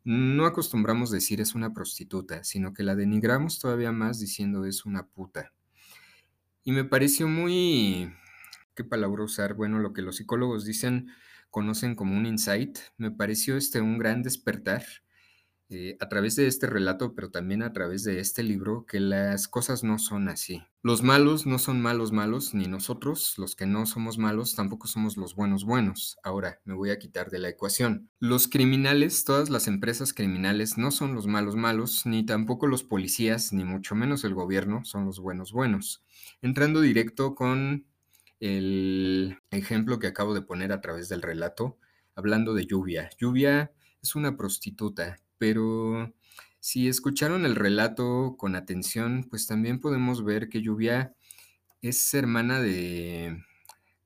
no 0.05 0.45
acostumbramos 0.45 1.11
decir 1.11 1.41
es 1.41 1.53
una 1.53 1.73
prostituta, 1.73 2.45
sino 2.45 2.73
que 2.73 2.83
la 2.83 2.95
denigramos 2.95 3.59
todavía 3.59 3.91
más 3.91 4.21
diciendo 4.21 4.63
es 4.63 4.85
una 4.85 5.05
puta. 5.05 5.51
Y 6.63 6.71
me 6.71 6.85
pareció 6.85 7.27
muy, 7.27 8.09
¿qué 8.73 8.85
palabra 8.85 9.21
usar? 9.21 9.53
Bueno, 9.53 9.79
lo 9.79 9.91
que 9.91 10.01
los 10.01 10.15
psicólogos 10.15 10.63
dicen, 10.63 11.09
conocen 11.49 11.93
como 11.95 12.15
un 12.15 12.25
insight, 12.25 12.77
me 12.95 13.11
pareció 13.11 13.57
este 13.57 13.81
un 13.81 13.97
gran 13.97 14.23
despertar 14.23 14.85
eh, 15.69 15.97
a 15.99 16.07
través 16.07 16.37
de 16.37 16.47
este 16.47 16.65
relato, 16.65 17.13
pero 17.13 17.29
también 17.29 17.61
a 17.61 17.73
través 17.73 18.03
de 18.03 18.19
este 18.19 18.41
libro, 18.41 18.85
que 18.85 19.01
las 19.01 19.49
cosas 19.49 19.83
no 19.83 19.99
son 19.99 20.29
así. 20.29 20.63
Los 20.81 21.03
malos 21.03 21.45
no 21.45 21.59
son 21.59 21.81
malos 21.81 22.13
malos, 22.13 22.53
ni 22.53 22.67
nosotros, 22.67 23.33
los 23.37 23.55
que 23.57 23.65
no 23.65 23.85
somos 23.85 24.17
malos, 24.17 24.55
tampoco 24.55 24.87
somos 24.87 25.17
los 25.17 25.35
buenos 25.35 25.65
buenos. 25.65 26.17
Ahora, 26.23 26.61
me 26.63 26.73
voy 26.73 26.91
a 26.91 26.99
quitar 26.99 27.29
de 27.29 27.39
la 27.39 27.49
ecuación. 27.49 28.09
Los 28.19 28.47
criminales, 28.47 29.25
todas 29.25 29.49
las 29.49 29.67
empresas 29.67 30.13
criminales, 30.13 30.77
no 30.77 30.89
son 30.91 31.13
los 31.13 31.27
malos 31.27 31.57
malos, 31.57 32.05
ni 32.05 32.25
tampoco 32.25 32.67
los 32.67 32.83
policías, 32.83 33.51
ni 33.51 33.65
mucho 33.65 33.93
menos 33.93 34.23
el 34.23 34.33
gobierno, 34.33 34.85
son 34.85 35.05
los 35.05 35.19
buenos 35.19 35.51
buenos. 35.51 36.01
Entrando 36.41 36.79
directo 36.79 37.35
con 37.35 37.85
el 38.39 39.37
ejemplo 39.51 39.99
que 39.99 40.07
acabo 40.07 40.33
de 40.33 40.43
poner 40.43 40.71
a 40.71 40.79
través 40.79 41.09
del 41.09 41.21
relato, 41.21 41.77
hablando 42.15 42.53
de 42.53 42.65
lluvia. 42.65 43.09
Lluvia 43.17 43.73
es 44.01 44.15
una 44.15 44.37
prostituta, 44.37 45.19
pero 45.37 46.13
si 46.59 46.87
escucharon 46.87 47.45
el 47.45 47.55
relato 47.55 48.35
con 48.37 48.55
atención, 48.55 49.25
pues 49.29 49.47
también 49.47 49.79
podemos 49.79 50.23
ver 50.23 50.49
que 50.49 50.61
Lluvia 50.61 51.15
es 51.81 52.13
hermana 52.13 52.61
de, 52.61 53.43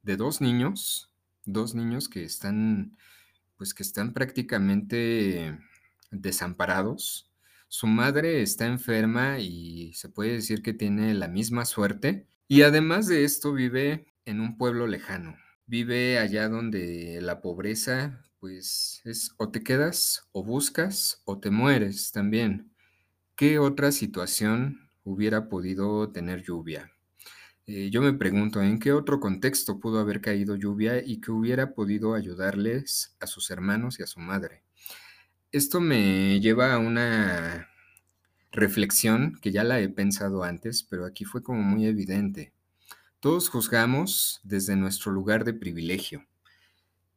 de 0.04 0.18
dos 0.18 0.42
niños, 0.42 1.12
dos 1.46 1.76
niños 1.76 2.10
que 2.10 2.24
están, 2.24 2.98
pues 3.58 3.74
que 3.74 3.84
están 3.84 4.14
prácticamente 4.14 5.58
desamparados. 6.12 7.32
Su 7.68 7.88
madre 7.88 8.42
está 8.42 8.68
enferma 8.68 9.40
y 9.40 9.94
se 9.94 10.10
puede 10.10 10.34
decir 10.34 10.62
que 10.62 10.74
tiene 10.74 11.14
la 11.14 11.28
misma 11.28 11.66
suerte. 11.66 12.28
Y 12.48 12.64
además 12.64 13.08
de 13.08 13.24
esto 13.24 13.54
vive 13.54 14.06
en 14.26 14.42
un 14.42 14.58
pueblo 14.58 14.88
lejano. 14.88 15.38
Vive 15.72 16.20
allá 16.20 16.50
donde 16.50 17.20
la 17.22 17.40
pobreza 17.40 18.26
pues 18.42 19.02
es 19.06 19.34
o 19.38 19.52
te 19.52 19.64
quedas 19.64 20.28
o 20.34 20.44
buscas 20.44 21.22
o 21.24 21.40
te 21.40 21.50
mueres 21.50 22.12
también. 22.12 22.74
¿Qué 23.38 23.58
otra 23.58 23.94
situación 23.94 24.90
hubiera 25.06 25.48
podido 25.48 26.12
tener 26.12 26.44
lluvia? 26.44 26.92
Eh, 27.68 27.90
yo 27.90 28.02
me 28.02 28.12
pregunto, 28.12 28.62
¿en 28.62 28.80
qué 28.80 28.92
otro 28.92 29.22
contexto 29.22 29.80
pudo 29.80 30.02
haber 30.02 30.20
caído 30.20 30.58
lluvia 30.58 31.02
y 31.02 31.22
que 31.22 31.32
hubiera 31.32 31.74
podido 31.74 32.16
ayudarles 32.16 33.16
a 33.22 33.26
sus 33.26 33.50
hermanos 33.50 33.98
y 33.98 34.04
a 34.04 34.08
su 34.08 34.20
madre? 34.20 34.66
Esto 35.54 35.80
me 35.80 36.42
lleva 36.42 36.74
a 36.74 36.80
una 36.80 37.70
reflexión 38.52 39.40
que 39.42 39.54
ya 39.54 39.64
la 39.64 39.80
he 39.80 39.88
pensado 39.88 40.44
antes, 40.44 40.84
pero 40.84 41.06
aquí 41.06 41.24
fue 41.24 41.42
como 41.42 41.62
muy 41.62 41.86
evidente. 41.86 42.52
Todos 43.22 43.50
juzgamos 43.50 44.42
desde 44.44 44.76
nuestro 44.76 45.12
lugar 45.12 45.46
de 45.46 45.54
privilegio. 45.54 46.26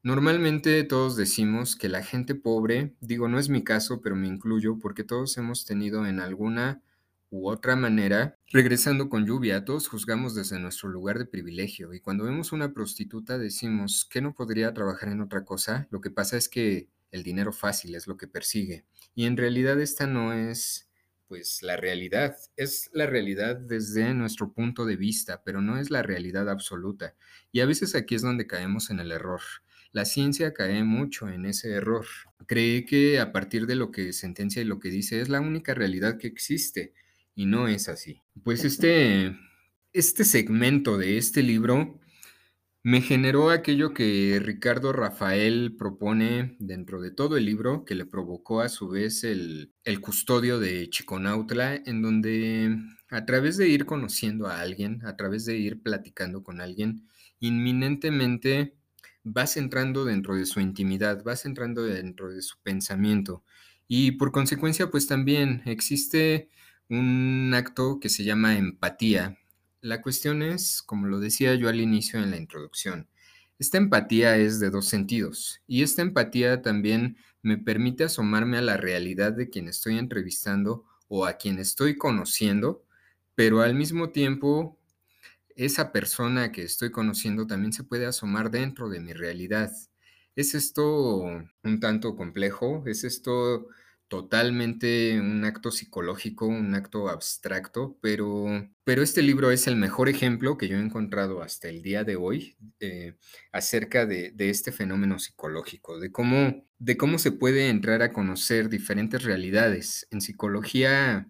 Normalmente 0.02 0.84
todos 0.84 1.16
decimos 1.16 1.76
que 1.76 1.88
la 1.88 2.02
gente 2.02 2.34
pobre, 2.34 2.94
digo, 3.00 3.26
no 3.26 3.38
es 3.38 3.48
mi 3.48 3.64
caso, 3.64 4.02
pero 4.02 4.14
me 4.14 4.28
incluyo 4.28 4.78
porque 4.78 5.02
todos 5.02 5.38
hemos 5.38 5.64
tenido 5.64 6.04
en 6.06 6.20
alguna 6.20 6.82
u 7.30 7.48
otra 7.48 7.74
manera, 7.74 8.36
regresando 8.52 9.08
con 9.08 9.24
lluvia, 9.24 9.64
todos 9.64 9.88
juzgamos 9.88 10.34
desde 10.34 10.60
nuestro 10.60 10.90
lugar 10.90 11.18
de 11.18 11.24
privilegio 11.24 11.94
y 11.94 12.00
cuando 12.00 12.24
vemos 12.24 12.52
una 12.52 12.74
prostituta 12.74 13.38
decimos 13.38 14.04
que 14.04 14.20
no 14.20 14.34
podría 14.34 14.74
trabajar 14.74 15.08
en 15.08 15.22
otra 15.22 15.46
cosa, 15.46 15.88
lo 15.90 16.02
que 16.02 16.10
pasa 16.10 16.36
es 16.36 16.50
que 16.50 16.90
el 17.12 17.22
dinero 17.22 17.50
fácil 17.50 17.94
es 17.94 18.06
lo 18.06 18.18
que 18.18 18.28
persigue 18.28 18.84
y 19.14 19.24
en 19.24 19.38
realidad 19.38 19.80
esta 19.80 20.06
no 20.06 20.34
es 20.34 20.90
pues 21.28 21.62
la 21.62 21.76
realidad, 21.76 22.37
es 22.56 22.90
la 22.92 23.06
realidad 23.06 23.56
desde 23.56 24.12
nuestro 24.14 24.52
punto 24.52 24.84
de 24.84 24.96
vista, 24.96 25.42
pero 25.44 25.60
no 25.60 25.78
es 25.78 25.90
la 25.90 26.02
realidad 26.02 26.48
absoluta 26.48 27.14
y 27.52 27.60
a 27.60 27.66
veces 27.66 27.94
aquí 27.94 28.14
es 28.14 28.22
donde 28.22 28.46
caemos 28.46 28.90
en 28.90 29.00
el 29.00 29.12
error. 29.12 29.40
La 29.92 30.04
ciencia 30.04 30.52
cae 30.52 30.82
mucho 30.82 31.28
en 31.28 31.46
ese 31.46 31.70
error. 31.70 32.04
Cree 32.46 32.84
que 32.84 33.20
a 33.20 33.30
partir 33.30 33.66
de 33.66 33.76
lo 33.76 33.92
que 33.92 34.12
sentencia 34.12 34.60
y 34.60 34.64
lo 34.64 34.80
que 34.80 34.90
dice 34.90 35.20
es 35.20 35.28
la 35.28 35.40
única 35.40 35.72
realidad 35.72 36.18
que 36.18 36.26
existe 36.26 36.94
y 37.34 37.46
no 37.46 37.68
es 37.68 37.88
así. 37.88 38.20
Pues 38.42 38.64
este, 38.64 39.37
este 39.92 40.24
segmento 40.24 40.98
de 40.98 41.16
este 41.16 41.42
libro 41.42 42.00
me 42.84 43.00
generó 43.00 43.48
aquello 43.50 43.94
que 43.94 44.38
Ricardo 44.42 44.92
Rafael 44.92 45.74
propone 45.74 46.54
dentro 46.58 47.00
de 47.00 47.10
todo 47.10 47.38
el 47.38 47.46
libro, 47.46 47.86
que 47.86 47.94
le 47.94 48.04
provocó 48.04 48.60
a 48.60 48.68
su 48.68 48.88
vez 48.88 49.24
el, 49.24 49.72
el, 49.84 50.02
custodio 50.02 50.60
de 50.60 50.90
Chiconautla, 50.90 51.76
en 51.76 52.02
donde 52.02 52.76
a 53.08 53.24
través 53.24 53.56
de 53.56 53.68
ir 53.68 53.86
conociendo 53.86 54.48
a 54.48 54.60
alguien, 54.60 55.00
a 55.06 55.16
través 55.16 55.46
de 55.46 55.56
ir 55.56 55.82
platicando 55.82 56.44
con 56.44 56.60
alguien, 56.60 57.08
inminentemente 57.40 58.76
vas 59.22 59.56
entrando 59.56 60.04
dentro 60.04 60.36
de 60.36 60.44
su 60.44 60.60
intimidad, 60.60 61.24
vas 61.24 61.46
entrando 61.46 61.84
dentro 61.84 62.30
de 62.30 62.42
su 62.42 62.58
pensamiento. 62.62 63.44
Y 63.88 64.12
por 64.12 64.30
consecuencia, 64.30 64.90
pues 64.90 65.06
también 65.06 65.62
existe 65.64 66.50
un 66.90 67.50
acto 67.54 67.98
que 67.98 68.10
se 68.10 68.24
llama 68.24 68.58
empatía. 68.58 69.38
La 69.84 70.00
cuestión 70.00 70.42
es, 70.42 70.80
como 70.80 71.08
lo 71.08 71.20
decía 71.20 71.54
yo 71.56 71.68
al 71.68 71.78
inicio 71.78 72.18
en 72.18 72.30
la 72.30 72.38
introducción, 72.38 73.06
esta 73.58 73.76
empatía 73.76 74.38
es 74.38 74.58
de 74.58 74.70
dos 74.70 74.86
sentidos 74.86 75.60
y 75.66 75.82
esta 75.82 76.00
empatía 76.00 76.62
también 76.62 77.18
me 77.42 77.58
permite 77.58 78.04
asomarme 78.04 78.56
a 78.56 78.62
la 78.62 78.78
realidad 78.78 79.34
de 79.34 79.50
quien 79.50 79.68
estoy 79.68 79.98
entrevistando 79.98 80.86
o 81.06 81.26
a 81.26 81.34
quien 81.34 81.58
estoy 81.58 81.98
conociendo, 81.98 82.82
pero 83.34 83.60
al 83.60 83.74
mismo 83.74 84.08
tiempo 84.08 84.78
esa 85.54 85.92
persona 85.92 86.50
que 86.50 86.62
estoy 86.62 86.90
conociendo 86.90 87.46
también 87.46 87.74
se 87.74 87.84
puede 87.84 88.06
asomar 88.06 88.50
dentro 88.50 88.88
de 88.88 89.00
mi 89.00 89.12
realidad. 89.12 89.70
¿Es 90.34 90.54
esto 90.54 91.18
un 91.62 91.80
tanto 91.80 92.16
complejo? 92.16 92.84
¿Es 92.86 93.04
esto 93.04 93.68
totalmente 94.08 95.18
un 95.20 95.44
acto 95.44 95.70
psicológico, 95.70 96.46
un 96.46 96.74
acto 96.74 97.08
abstracto? 97.08 97.98
Pero, 98.00 98.46
pero 98.84 99.02
este 99.02 99.22
libro 99.22 99.50
es 99.50 99.66
el 99.66 99.76
mejor 99.76 100.08
ejemplo 100.08 100.58
que 100.58 100.68
yo 100.68 100.76
he 100.76 100.80
encontrado 100.80 101.42
hasta 101.42 101.68
el 101.68 101.82
día 101.82 102.04
de 102.04 102.16
hoy 102.16 102.56
eh, 102.80 103.16
acerca 103.52 104.06
de, 104.06 104.30
de, 104.32 104.50
este 104.50 104.72
fenómeno 104.72 105.18
psicológico, 105.18 105.98
de 105.98 106.12
cómo, 106.12 106.64
de 106.78 106.96
cómo 106.96 107.18
se 107.18 107.32
puede 107.32 107.68
entrar 107.68 108.02
a 108.02 108.12
conocer 108.12 108.68
diferentes 108.68 109.22
realidades. 109.22 110.06
En 110.10 110.20
psicología 110.20 111.28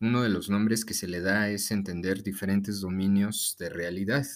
uno 0.00 0.22
de 0.22 0.28
los 0.28 0.50
nombres 0.50 0.84
que 0.84 0.94
se 0.94 1.08
le 1.08 1.20
da 1.20 1.48
es 1.48 1.70
entender 1.70 2.22
diferentes 2.22 2.80
dominios 2.80 3.56
de 3.58 3.70
realidad, 3.70 4.26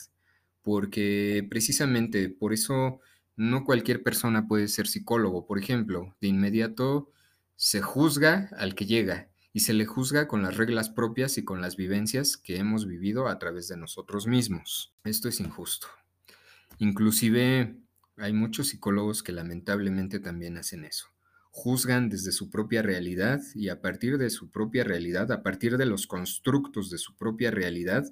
porque 0.62 1.46
precisamente 1.50 2.30
por 2.30 2.52
eso 2.52 3.00
no 3.36 3.64
cualquier 3.64 4.02
persona 4.02 4.46
puede 4.46 4.68
ser 4.68 4.86
psicólogo. 4.86 5.46
Por 5.46 5.58
ejemplo, 5.58 6.16
de 6.20 6.28
inmediato 6.28 7.10
se 7.62 7.82
juzga 7.82 8.48
al 8.56 8.74
que 8.74 8.86
llega 8.86 9.28
y 9.52 9.60
se 9.60 9.74
le 9.74 9.84
juzga 9.84 10.26
con 10.28 10.42
las 10.42 10.56
reglas 10.56 10.88
propias 10.88 11.36
y 11.36 11.44
con 11.44 11.60
las 11.60 11.76
vivencias 11.76 12.38
que 12.38 12.56
hemos 12.56 12.86
vivido 12.86 13.28
a 13.28 13.38
través 13.38 13.68
de 13.68 13.76
nosotros 13.76 14.26
mismos. 14.26 14.94
Esto 15.04 15.28
es 15.28 15.40
injusto. 15.40 15.86
Inclusive 16.78 17.76
hay 18.16 18.32
muchos 18.32 18.68
psicólogos 18.68 19.22
que 19.22 19.32
lamentablemente 19.32 20.20
también 20.20 20.56
hacen 20.56 20.86
eso 20.86 21.08
juzgan 21.50 22.08
desde 22.08 22.32
su 22.32 22.48
propia 22.48 22.80
realidad 22.80 23.42
y 23.54 23.68
a 23.68 23.82
partir 23.82 24.16
de 24.16 24.30
su 24.30 24.50
propia 24.50 24.84
realidad, 24.84 25.30
a 25.32 25.42
partir 25.42 25.76
de 25.76 25.84
los 25.84 26.06
constructos 26.06 26.88
de 26.88 26.96
su 26.96 27.14
propia 27.16 27.50
realidad, 27.50 28.04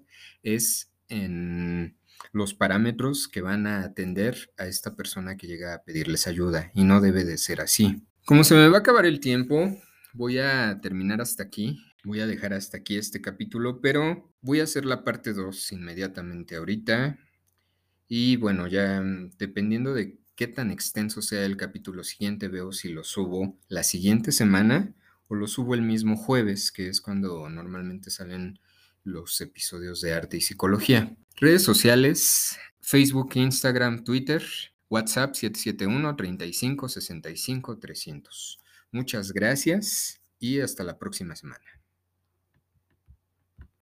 es 0.43 0.93
en 1.09 1.97
los 2.33 2.53
parámetros 2.53 3.29
que 3.29 3.41
van 3.41 3.67
a 3.67 3.85
atender 3.85 4.53
a 4.59 4.67
esta 4.67 4.97
persona 4.97 5.37
que 5.37 5.47
llega 5.47 5.73
a 5.73 5.85
pedirles 5.85 6.27
ayuda 6.27 6.71
y 6.75 6.83
no 6.83 7.01
debe 7.01 7.25
de 7.25 7.39
ser 7.39 7.61
así. 7.61 8.03
Como 8.29 8.45
se 8.45 8.55
me 8.55 8.69
va 8.69 8.77
a 8.77 8.81
acabar 8.81 9.07
el 9.07 9.21
tiempo, 9.21 9.75
voy 10.13 10.37
a 10.37 10.81
terminar 10.83 11.23
hasta 11.23 11.45
aquí. 11.45 11.83
Voy 12.05 12.21
a 12.21 12.27
dejar 12.27 12.53
hasta 12.53 12.77
aquí 12.77 12.99
este 12.99 13.23
capítulo, 13.23 13.81
pero 13.81 14.31
voy 14.43 14.61
a 14.61 14.65
hacer 14.65 14.85
la 14.85 15.03
parte 15.03 15.33
2 15.33 15.73
inmediatamente 15.73 16.57
ahorita. 16.57 17.19
Y 18.07 18.37
bueno, 18.37 18.67
ya 18.67 19.03
dependiendo 19.39 19.95
de 19.95 20.19
qué 20.37 20.47
tan 20.47 20.71
extenso 20.71 21.23
sea 21.23 21.47
el 21.47 21.57
capítulo 21.57 22.05
siguiente, 22.05 22.49
veo 22.49 22.71
si 22.71 22.91
lo 22.91 23.03
subo 23.03 23.59
la 23.69 23.83
siguiente 23.83 24.31
semana 24.31 24.95
o 25.29 25.35
lo 25.35 25.47
subo 25.47 25.75
el 25.75 25.81
mismo 25.81 26.15
jueves, 26.15 26.71
que 26.71 26.89
es 26.89 27.01
cuando 27.01 27.49
normalmente 27.49 28.11
salen 28.11 28.59
los 29.05 29.41
episodios 29.41 30.03
de 30.03 30.13
arte 30.13 30.37
y 30.37 30.43
psicología. 30.43 31.17
Redes 31.37 31.63
sociales, 31.63 32.59
Facebook, 32.83 33.31
Instagram, 33.37 34.05
Twitter, 34.05 34.45
WhatsApp 34.91 35.35
771 35.35 36.17
35 36.17 36.89
65 36.89 37.79
300. 37.79 38.61
Muchas 38.91 39.33
gracias 39.33 40.21
y 40.39 40.61
hasta 40.61 40.85
la 40.85 40.99
próxima 40.99 41.37
semana. 41.37 41.78